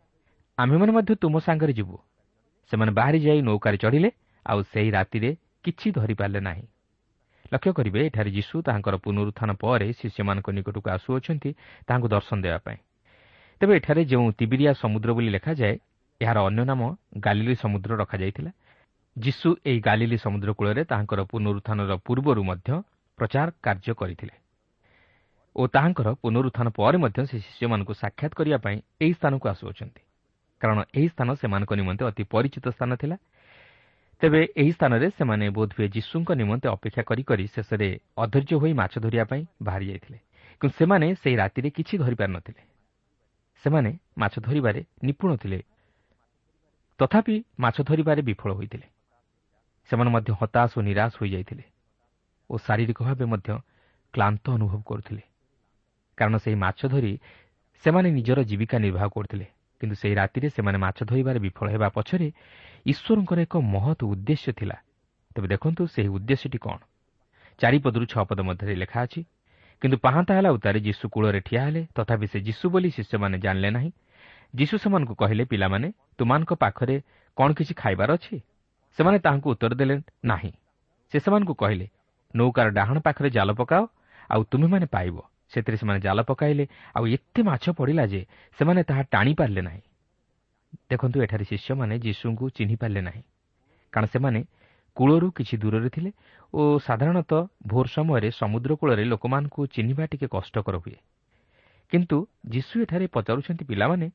ଆମ୍ଭେମାନେ 0.58 0.91
ମଧ୍ୟ 0.98 1.13
ତୁମ 1.24 1.36
ସାଙ୍ଗରେ 1.39 1.74
ଯିବୁ। 1.74 1.96
ସେମାନେ 2.72 2.91
ବାହାରି 3.00 3.19
ଯାଇ 3.26 3.39
ନୌକାରେ 3.48 3.78
ଚଢ଼ିଲେ 3.84 4.10
ଆଉ 4.46 4.60
ସେହି 4.72 4.89
ରାତିରେ 4.96 5.30
କିଛି 5.63 5.88
ଧରିପାରିଲେ 5.98 6.39
ନାହିଁ। 6.48 6.65
ଲକ୍ଷ୍ୟ 7.51 7.71
କରିବେ 7.77 7.99
ଏଠାରେ 8.08 8.29
ଯୀଶୁ 8.32 8.56
ତାହାଙ୍କର 8.67 8.95
ପୁନରୁତ୍ଥାନ 9.06 9.49
ପରେ 9.63 9.88
ଶିଷ୍ୟମାନଙ୍କ 9.99 10.47
ନିକଟକୁ 10.58 10.88
ଆସୁଅଛନ୍ତି 10.95 11.49
ତାହାଙ୍କୁ 11.88 12.08
ଦର୍ଶନ 12.15 12.38
ଦେବା 12.45 12.60
ପାଇଁ। 12.65 12.77
ତେବେ 13.62 13.73
ଏଠାରେ 13.79 14.01
ଯେଉଁ 14.12 14.27
ତିବିରିଆ 14.39 14.71
ସମୁଦ୍ର 14.73 15.10
ବୋଲି 15.15 15.29
ଲେଖାଯାଏ 15.36 15.75
ଏହାର 16.21 16.38
ଅନ୍ୟ 16.49 16.63
ନାମ 16.71 16.82
ଗାଲିଲି 17.25 17.56
ସମୁଦ୍ର 17.63 17.91
ରଖାଯାଇଥିଲା। 18.01 18.51
ଯୀଶୁ 19.15 19.49
ଏହି 19.65 19.79
ଗାଲିଲି 19.79 20.17
ସମୁଦ୍ର 20.25 20.49
କୂଳରେ 20.58 20.82
ତାହାଙ୍କର 20.91 21.21
ପୁନରୁତ୍ଥାନର 21.32 21.91
ପୂର୍ବରୁ 22.06 22.41
ମଧ୍ୟ 22.49 22.69
ପ୍ରଚାର 23.19 23.47
କାର୍ଯ୍ୟ 23.65 23.93
କରିଥିଲେ 24.01 24.36
ଓ 25.56 25.62
ତାହାଙ୍କର 25.75 26.08
ପୁନରୁତ୍ଥାନ 26.21 26.67
ପରେ 26.77 26.97
ମଧ୍ୟ 26.97 27.19
ସେ 27.29 27.38
ଶିଷ୍ୟମାନଙ୍କୁ 27.45 27.93
ସାକ୍ଷାତ 27.93 28.32
କରିବା 28.39 28.58
ପାଇଁ 28.65 28.77
ଏହି 29.03 29.13
ସ୍ଥାନକୁ 29.13 29.45
ଆସୁଅଛନ୍ତି। 29.53 30.01
କାରଣ 30.62 30.79
ଏହି 30.97 31.08
ସ୍ଥାନ 31.13 31.29
ସେମାନଙ୍କ 31.41 31.71
ନିମନ୍ତେ 31.79 32.03
ଅତି 32.10 32.23
ପରିଚିତ 32.34 32.65
ସ୍ଥାନ 32.75 32.91
ଥିଲା। 33.01 33.15
ତେବେ 34.24 34.42
ଏହି 34.58 34.72
ସ୍ଥାନରେ 34.72 35.08
ସେମାନେ 35.10 35.46
ବୋଧହୁଏ 35.50 35.88
ଯୀଶୁଙ୍କ 35.88 36.30
ନିମନ୍ତେ 36.32 36.68
ଅପେକ୍ଷା 36.70 37.04
କରି 37.04 37.24
କରି 37.24 37.46
ଶେଷରେ 37.48 37.90
ଅଧୈର୍ଯ୍ୟ 38.18 38.56
ହୋଇ 38.56 38.74
ମାଛ 38.74 38.94
ଧରିବା 39.00 39.26
ପାଇଁ 39.26 39.44
ବାହାରି 39.62 39.86
ଯାଇଥିଲେ। 39.88 40.20
କିନ୍ତୁ 40.62 40.76
ସେମାନେ 40.80 41.08
ସେହି 41.16 41.36
ରାତିରେ 41.36 41.70
କିଛି 41.70 41.94
ଧରିପାରିନଥିଲେ 41.98 42.62
ସେମାନେ 43.64 43.92
ମାଛ 44.18 44.34
ଧରିବାରେ 44.40 44.82
ନିପୁଣ 45.04 45.32
ଥିଲେ। 45.36 45.60
ତଥାପି 47.00 47.36
ମାଛ 47.60 47.78
ଧରିବାରେ 47.84 48.22
ବିଫଳ 48.22 48.50
ହୋଇଥିଲେ। 48.54 48.88
ସେମାନେ 49.90 50.10
ମଧ୍ୟ 50.12 50.32
ହତାଶ 50.40 50.72
ଓ 50.78 50.82
ନିରାଶ 50.82 51.14
ହୋଇଯାଇଥିଲେ 51.22 51.66
ଓ 52.50 52.54
ଶାରୀରିକ 52.58 53.00
ଭାବେ 53.04 53.26
ମଧ୍ୟ 53.26 53.50
କ୍ଲାନ୍ତ 54.14 54.46
ଅନୁଭବ 54.50 54.82
କରୁଥିଲେ। 54.88 55.24
କାରଣ 56.18 56.36
ସେହି 56.38 56.58
ମାଛ 56.66 56.80
ଧରି 56.88 57.14
ସେମାନେ 57.84 58.08
ନିଜର 58.12 58.40
ଜୀବିକା 58.44 58.78
ନିର୍ବାହ 58.80 59.06
କରୁଥିଲେ। 59.16 59.48
କିନ୍ତୁ 59.82 59.96
ସେହି 59.96 60.16
ରାତିରେ 60.16 60.48
ସେମାନେ 60.50 60.78
ମାଛ 60.78 60.98
ଧରିବାରେ 61.04 61.40
ବିଫଳ 61.40 61.68
ହେବା 61.76 61.88
ପଛରେ 61.90 62.28
ଈଶ୍ୱରଙ୍କର 62.86 63.39
ଏକ 63.39 63.56
ମହତ୍ 63.74 64.02
ଉଦ୍ଦେଶ୍ୟ 64.04 64.52
ଥିଲା। 64.60 64.78
ତେବେ 65.36 65.48
ଦେଖନ୍ତୁ 65.48 65.82
ସେହି 65.88 66.10
ଉଦ୍ଦେଶ୍ୟଟି 66.10 66.58
କ'ଣ। 66.58 66.78
ଚାରିପଦରୁ 67.60 68.06
ଛଅ 68.06 68.24
ପଦ 68.30 68.39
ମଧ୍ୟରେ 68.41 68.74
ଲେଖା 68.76 69.00
ଅଛି 69.06 69.22
କିନ୍ତୁ 69.82 69.98
ପାହାନ୍ତା 69.98 70.32
ହେଲା 70.38 70.50
ଉତ୍ତାରେ 70.52 70.80
ଯୀଶୁ 70.80 71.06
କୂଳରେ 71.10 71.39
ଠିଆ 71.39 71.62
ହେଲେ 71.65 71.82
ତଥାପି 71.96 72.26
ସେ 72.28 72.39
ଯୀଶୁ 72.39 72.65
ବୋଲି 72.69 72.89
ଶିଷ୍ୟମାନେ 72.98 73.38
ଜାଣିଲେ 73.39 73.69
ନାହିଁ। 73.69 73.91
ଯୀଶୁ 74.56 74.76
ସେମାନଙ୍କୁ 74.78 75.13
କହିଲେ 75.15 75.43
ପିଲାମାନେ 75.46 75.88
ତୁମାନଙ୍କ 76.17 76.52
ପାଖରେ 76.54 76.96
କ'ଣ 77.38 77.50
କିଛି 77.58 77.74
ଖାଇବାର 77.74 78.10
ଅଛି? 78.13 78.36
ସେମାନେ 78.98 79.17
ତାହାଙ୍କୁ 79.19 79.48
ଉତ୍ତର 79.54 79.74
ଦେଲେ 79.76 79.96
ନାହିଁ। 80.26 80.52
ସେ 81.13 81.17
ସେମାନଙ୍କୁ 81.19 81.54
କହିଲେ 81.54 81.88
ନୌକାର 82.34 82.67
ଡାହାଣ 82.69 82.98
ପାଖରେ 83.00 83.30
ଜାଲ 83.30 83.50
ପକାଅ 83.54 83.84
ଆଉ 84.30 84.41
ତୁମେମାନେ 84.52 84.88
ପାଇବ। 84.96 85.15
ସେଥିରେ 85.52 85.78
ସେମାନେ 85.78 86.00
ଜାଲ 86.00 86.19
ପକାଇଲେ 86.30 86.65
ଆଉ 86.96 87.04
ଏତେ 87.15 87.41
ମାଛ 87.43 87.65
ପଡ଼ିଲା 87.78 88.04
ଯେ 88.06 88.22
ସେମାନେ 88.58 88.82
ତାହା 88.84 89.02
ଟାଣିପାରିଲେ 89.13 89.62
ନାହିଁ। 89.62 89.82
ଦେଖନ୍ତୁ 90.90 91.22
ଏଠାରେ 91.22 91.46
ଶିଷ୍ୟମାନେ 91.46 92.00
ଯୀଶୁଙ୍କୁ 92.00 92.50
ଚିହ୍ନି 92.50 92.76
ପାରିଲେ 92.76 93.02
ନାହିଁ। 93.02 93.24
କାରଣ 93.94 94.06
ସେମାନେ 94.06 94.46
କୂଳରୁ 94.96 95.32
କିଛି 95.32 95.58
ଦୂରରେ 95.58 95.90
ଥିଲେ 95.90 96.12
ଓ 96.54 96.80
ସାଧାରଣତଃ 96.80 97.48
ଭୋର 97.68 97.86
ସମୟରେ 97.88 98.32
ସମୁଦ୍ର 98.32 98.76
କୂଳରେ 98.76 99.04
ଲୋକମାନଙ୍କୁ 99.06 99.62
ଚିହ୍ନିବା 99.68 100.06
ଟିକେ 100.06 100.28
କଷ୍ଟକର 100.28 100.76
ହୁଏ। 100.78 100.98
କିନ୍ତୁ 101.92 102.28
ଯୀଶୁ 102.50 102.82
ଏଠାରେ 102.82 103.08
ପଚାରୁଛନ୍ତି 103.08 103.66
ପିଲାମାନେ 103.66 104.12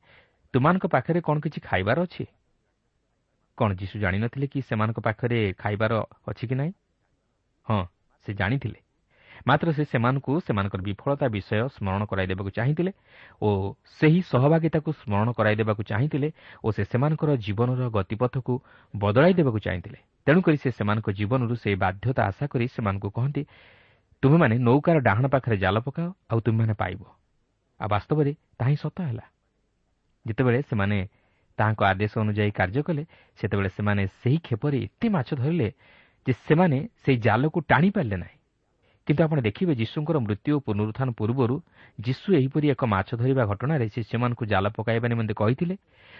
ତୁମାନଙ୍କ 0.53 0.85
ପାଖରେ 0.87 1.21
କ'ଣ 1.21 1.39
କିଛି 1.39 1.59
ଖାଇବାର 1.61 1.97
ଅଛି? 2.01 2.25
କ'ଣ 3.57 3.69
ଯୀଶୁ 3.73 3.99
ଜାଣିନଥିଲେ 3.99 4.47
କି 4.47 4.59
ସେମାନଙ୍କ 4.61 4.99
ପାଖରେ 4.99 5.53
ଖାଇବାର 5.57 5.93
ଅଛି 6.27 6.47
କି 6.47 6.55
ନାହିଁ? 6.55 6.73
ହଁ 7.67 7.85
ସେ 8.25 8.33
ଜାଣିଥିଲେ। 8.33 8.79
ମାତ୍ର 9.47 9.67
ସେ 9.71 9.83
ସେମାନଙ୍କୁ 9.85 10.31
ସେମାନଙ୍କର 10.39 10.81
ବିଫଳତା 10.81 11.25
ବିଷୟ 11.27 11.67
ସ୍ମରଣ 11.75 12.01
କରାଇଦେବାକୁ 12.05 12.49
ଚାହିଁଥିଲେ 12.49 12.91
ଓ 13.41 13.49
ସେହି 13.99 14.21
ସହଭାଗିତାକୁ 14.31 14.89
ସ୍ମରଣ 14.91 15.27
କରାଇଦେବାକୁ 15.31 15.81
ଚାହିଁଥିଲେ 15.83 16.29
ଓ 16.63 16.67
ସେ 16.71 16.83
ସେମାନଙ୍କର 16.91 17.29
ଜୀବନର 17.45 17.81
ଗତିପଥକୁ 17.89 18.53
ବଦଳାଇ 18.93 19.33
ଦେବାକୁ 19.33 19.59
ଚାହିଁଥିଲେ 19.59 19.99
ତେଣୁକରି 20.27 20.57
ସେ 20.57 20.69
ସେମାନଙ୍କ 20.71 21.07
ଜୀବନରୁ 21.11 21.53
ସେହି 21.55 21.75
ବାଧ୍ୟତା 21.75 22.21
ଆଶା 22.25 22.45
କରି 22.47 22.65
ସେମାନଙ୍କୁ 22.67 23.09
କହନ୍ତି 23.09 23.41
ତୁମେମାନେ 24.23 24.55
ନୌକାର 24.59 24.97
ଡାହାଣ 24.99 25.25
ପାଖରେ 25.27 25.57
ଜାଲ 25.57 25.77
ପକାଅ 25.79 26.07
ଆଉ 26.29 26.39
ତୁମେମାନେ 26.39 26.73
ପାଇବ। 26.73 27.01
ଆଉ 27.79 27.87
ବାସ୍ତବରେ 27.89 28.31
ତାହା 28.59 28.69
ହିଁ 28.69 28.77
ସତ 28.83 28.97
ହେଲା। 29.01 29.25
ଯେତେବେଳେ 30.25 30.59
ସେମାନେ 30.69 30.97
ତାହାଙ୍କ 31.57 31.81
ଆଦେଶ 31.83 32.13
ଅନୁଯାୟୀ 32.19 32.51
କାର୍ଯ୍ୟ 32.51 32.81
କଲେ 32.83 33.03
ସେତେବେଳେ 33.39 33.69
ସେମାନେ 33.69 34.03
ସେହି 34.21 34.37
କ୍ଷେପରେ 34.37 34.77
ଏତେ 34.77 35.07
ମାଛ 35.09 35.29
ଧରିଲେ 35.35 35.69
ଯେ 36.27 36.33
ସେମାନେ 36.47 36.77
ସେହି 37.05 37.17
ଜାଲକୁ 37.17 37.59
ଟାଣିପାରିଲେ 37.61 38.17
ନାହିଁ। 38.17 38.38
କିନ୍ତୁ 39.09 39.23
ଆପଣ 39.25 39.39
ଦେଖିବେ 39.41 39.73
ଯୀଶୁଙ୍କର 39.73 40.17
ମୃତ୍ୟୁ 40.21 40.51
ଓ 40.53 40.59
ପୁନରୁତ୍ଥାନ 40.61 41.09
ପୂର୍ବରୁ 41.17 41.55
ଯୀଶୁ 41.99 42.27
ଏହିପରି 42.39 42.67
ଏକ 42.69 42.81
ମାଛ 42.85 43.09
ଧରିବା 43.17 43.43
ଘଟଣାରେ 43.45 43.85
ସେ 43.89 44.01
ସେମାନଙ୍କୁ 44.05 44.43
ଜାଲ 44.45 44.65
ପକାଇବା 44.69 45.07
ନିମନ୍ତେ 45.09 45.33
କହିଥିଲେ 45.33 45.75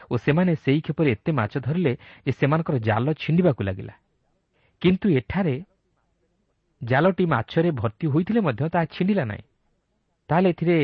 ଓ 0.09 0.13
ସେମାନେ 0.17 0.51
ସେହି 0.65 0.79
କ୍ଷେପରେ 0.81 1.09
ଏତେ 1.13 1.31
ମାଛ 1.31 1.53
ଧରିଲେ 1.61 1.93
ଯେ 2.25 2.31
ସେମାନଙ୍କର 2.33 2.75
ଜାଲ 2.81 3.05
ଛିଣ୍ଡିବାକୁ 3.13 3.61
ଲାଗିଲା। 3.63 3.93
କିନ୍ତୁ 4.81 5.07
ଏଠାରେ 5.19 5.55
ଜାଲଟି 6.81 7.25
ମାଛରେ 7.25 7.69
ଭର୍ତ୍ତି 7.71 8.05
ହୋଇଥିଲେ 8.07 8.39
ମଧ୍ୟ 8.41 8.61
ତାହା 8.73 8.85
ଛିଣ୍ଡିଲା 8.95 9.23
ନାହିଁ। 9.25 9.43
ତାହେଲେ 10.29 10.47
ଏଥିରେ 10.49 10.77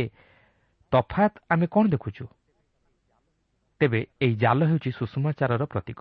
ତଫାତ୍ 0.92 1.36
ଆମେ 1.50 1.66
କ'ଣ 1.74 1.86
ଦେଖୁଛୁ? 1.90 2.26
ତେବେ 3.82 4.00
ଏହି 4.22 4.36
ଜାଲ 4.36 4.60
ହେଉଛି 4.70 4.90
ସୁଷମାଚାରର 4.92 5.64
ପ୍ରତୀକ। 5.66 6.00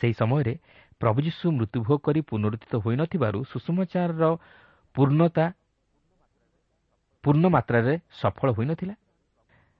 ସେହି 0.00 0.14
ସମୟରେ 0.14 0.54
ପ୍ରଭୁ 1.00 1.18
ଯୀଶୁ 1.26 1.46
ମୃତ୍ୟୁଭୋଗ 1.58 1.98
କରି 2.06 2.20
ପୁନରୁଦ୍ଧିତ 2.30 2.74
ହୋଇନଥିବାରୁ 2.84 3.38
ସୁଷମାଚାରର 3.52 4.24
ପୂର୍ଣ୍ଣତା 4.94 5.44
ପୂର୍ଣ୍ଣ 7.24 7.44
ମାତ୍ରାରେ 7.56 7.94
ସଫଳ 8.20 8.48
ହୋଇନଥିଲା। 8.56 8.94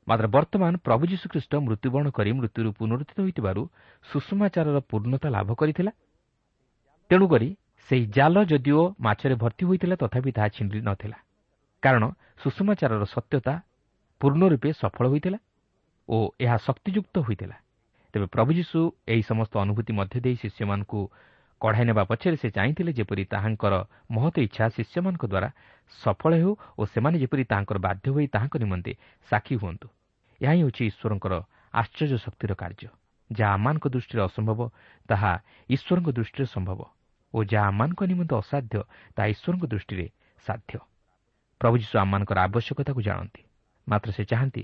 ମାତ୍ର 0.09 0.27
ବର୍ତ୍ତମାନ 0.37 0.73
ପ୍ରଭୁ 0.87 1.05
ଯୀଶୁଖ୍ରୀଷ୍ଟ 1.13 1.53
ମୃତ୍ୟୁବରଣ 1.67 2.07
କରି 2.17 2.31
ମୃତ୍ୟୁରୁ 2.39 2.71
ପୁନରୁଦ୍ଧିତ 2.79 3.19
ହୋଇଥିବାରୁ 3.21 3.63
ସୁଷମାଚାରର 4.05 4.79
ପୂର୍ଣ୍ଣତା 4.91 5.29
ଲାଭ 5.37 5.49
କରିଥିଲା। 5.61 5.93
ତେଣୁକରି 7.11 7.49
ସେହି 7.89 8.05
ଜାଲ 8.17 8.37
ଯଦିଓ 8.51 8.83
ମାଛରେ 9.01 9.35
ଭର୍ତ୍ତି 9.43 9.65
ହୋଇଥିଲା 9.69 9.97
ତଥାପି 10.03 10.31
ତାହା 10.37 10.49
ଛିଣ୍ଡି 10.57 10.79
ନଥିଲା। 10.89 11.19
କାରଣ 11.83 12.03
ସୁଷମାଚାରର 12.43 13.05
ସତ୍ୟତା 13.15 13.55
ପୂର୍ଣ୍ଣ 14.21 14.43
ରୂପେ 14.53 14.71
ସଫଳ 14.73 15.05
ହୋଇଥିଲା 15.13 15.39
ଓ 16.09 16.17
ଏହା 16.41 16.57
ଶକ୍ତିଯୁକ୍ତ 16.67 17.15
ହୋଇଥିଲା। 17.27 17.57
ତେବେ 18.15 18.27
ପ୍ରଭୁ 18.27 18.51
ଯୀଶୁ 18.53 18.79
ଏହି 19.09 19.23
ସମସ୍ତ 19.23 19.55
ଅନୁଭୂତି 19.65 19.93
ମଧ୍ୟ 19.93 20.17
ଦେଇ 20.25 20.37
ଶିଷ୍ୟମାନଙ୍କୁ 20.43 21.01
କଢ଼ାଇ 21.61 21.85
ନେବା 21.85 22.03
ପଛରେ 22.11 22.37
ସେ 22.43 22.49
ଚାହିଁଥିଲେ 22.57 22.93
ଯେପରି 22.99 23.23
ତାହାଙ୍କର 23.33 23.75
ମହତ 24.11 24.35
ଇଚ୍ଛା 24.47 24.65
ଶିଷ୍ୟମାନଙ୍କ 24.77 25.25
ଦ୍ୱାରା 25.27 25.49
ସଫଳ 25.93 26.33
ହେଉ 26.41 26.53
ଓ 26.79 26.83
ସେମାନେ 26.93 27.17
ଯେପରି 27.23 27.43
ତାହାଙ୍କର 27.53 27.79
ବାଧ୍ୟ 27.87 28.07
ହୋଇ 28.15 28.27
ତାହାଙ୍କ 28.35 28.55
ନିମନ୍ତେ 28.65 28.93
ସାକ୍ଷୀ 29.29 29.55
ହୁଅନ୍ତୁ। 29.63 29.87
ଏହା 30.41 30.53
ହିଁ 30.55 30.63
ହେଉଛି 30.63 30.83
ଈଶ୍ୱରଙ୍କର 30.91 31.35
ଆଶ୍ଚର୍ଯ୍ୟ 31.75 32.19
ଶକ୍ତିର 32.27 32.53
କାର୍ଯ୍ୟ। 32.63 32.89
ଯାହା 33.31 33.53
ଆମମାନଙ୍କ 33.55 33.87
ଦୃଷ୍ଟିରେ 33.95 34.23
ଅସମ୍ଭବ 34.29 34.61
ତାହା 35.09 35.33
ଈଶ୍ୱରଙ୍କ 35.71 36.09
ଦୃଷ୍ଟିରେ 36.19 36.47
ସମ୍ଭବ 36.55 36.81
ଓ 37.35 37.39
ଯାହା 37.45 37.67
ଆମମାନଙ୍କ 37.71 38.01
ନିମନ୍ତେ 38.11 38.35
ଅସାଧ୍ୟ 38.43 38.75
ତାହା 39.15 39.27
ଈଶ୍ୱରଙ୍କ 39.35 39.65
ଦୃଷ୍ଟିରେ 39.73 40.07
ସାଧ୍ୟ। 40.45 40.73
ପ୍ରଭୁ 41.61 41.75
ଯୀଶୁ 41.83 41.95
ଆମମାନଙ୍କର 41.99 42.39
ଆବଶ୍ୟକତାକୁ 42.47 43.01
ଜାଣନ୍ତି। 43.03 43.43
ମାତ୍ର 43.87 44.09
ସେ 44.17 44.23
ଚାହାନ୍ତି 44.25 44.63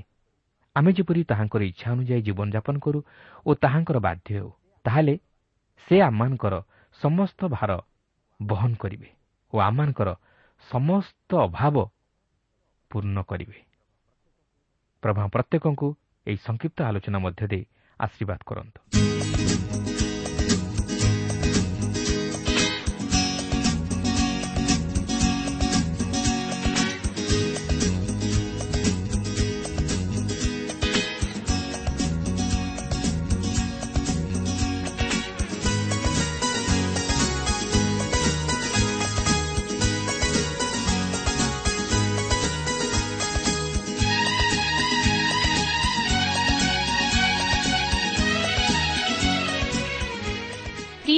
ଆମେ 0.76 0.90
ଯେପରି 0.92 1.20
ତାହାଙ୍କର 1.24 1.62
ଇଚ୍ଛା 1.62 1.88
ଅନୁଯାୟୀ 1.92 2.22
ଜୀବନଯାପନ 2.22 2.76
କରୁ 2.78 2.98
ଓ 3.46 3.50
ତାହାଙ୍କର 3.62 3.98
ବାଧ୍ୟ 3.98 4.28
ହେଉ 4.36 4.50
ତାହେଲେ 4.84 5.14
ସେ 5.88 5.96
ଆମମାନଙ୍କର 6.00 6.54
ସମସ୍ତ 7.00 7.40
ଭାର 7.48 7.70
ବହନ 8.40 8.72
କରିବେ 8.76 9.08
ଓ 9.52 9.56
ଆମମାନଙ୍କର 9.58 10.08
ସମସ୍ତ 10.70 11.30
ଅଭାବ 11.46 11.76
ପୂର୍ଣ୍ଣ 12.90 13.18
କରିବେ। 13.22 13.58
ପ୍ରଭା 15.02 15.24
ପ୍ରତ୍ୟେକଙ୍କୁ 15.26 15.88
ଏହି 16.26 16.38
ସଂକ୍ଷିପ୍ତ 16.46 16.78
ଆଲୋଚନା 16.82 17.18
ମଧ୍ୟ 17.18 17.42
ଦେଇ 17.46 17.64
ଆଶୀର୍ବାଦ 18.00 18.40
କରନ୍ତୁ। 18.46 18.80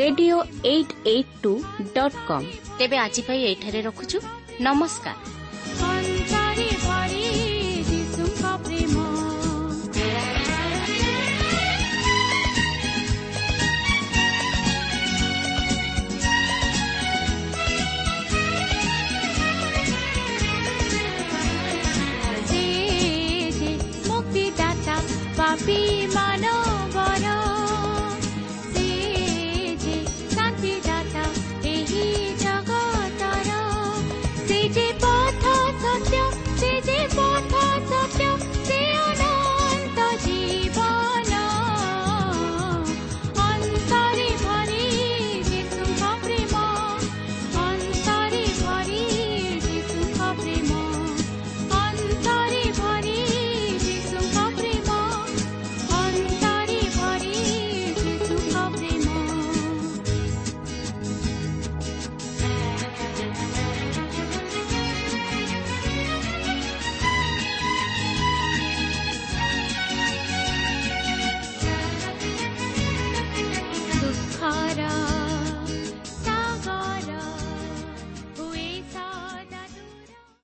radio 0.00 0.38
eight 0.64 0.92
eight 1.08 1.32
two 1.42 1.52
dot 1.94 2.18
com 2.28 2.50
ତେବେ 2.78 2.96
ଆଜି 3.04 3.22
ପାଇଁ 3.28 3.40
ଏଇଠାରେ 3.50 3.80
ରଖୁଛୁ 3.88 4.18
ନମସ୍କାର 4.60 5.36
be 25.58 26.06
my 26.08 26.35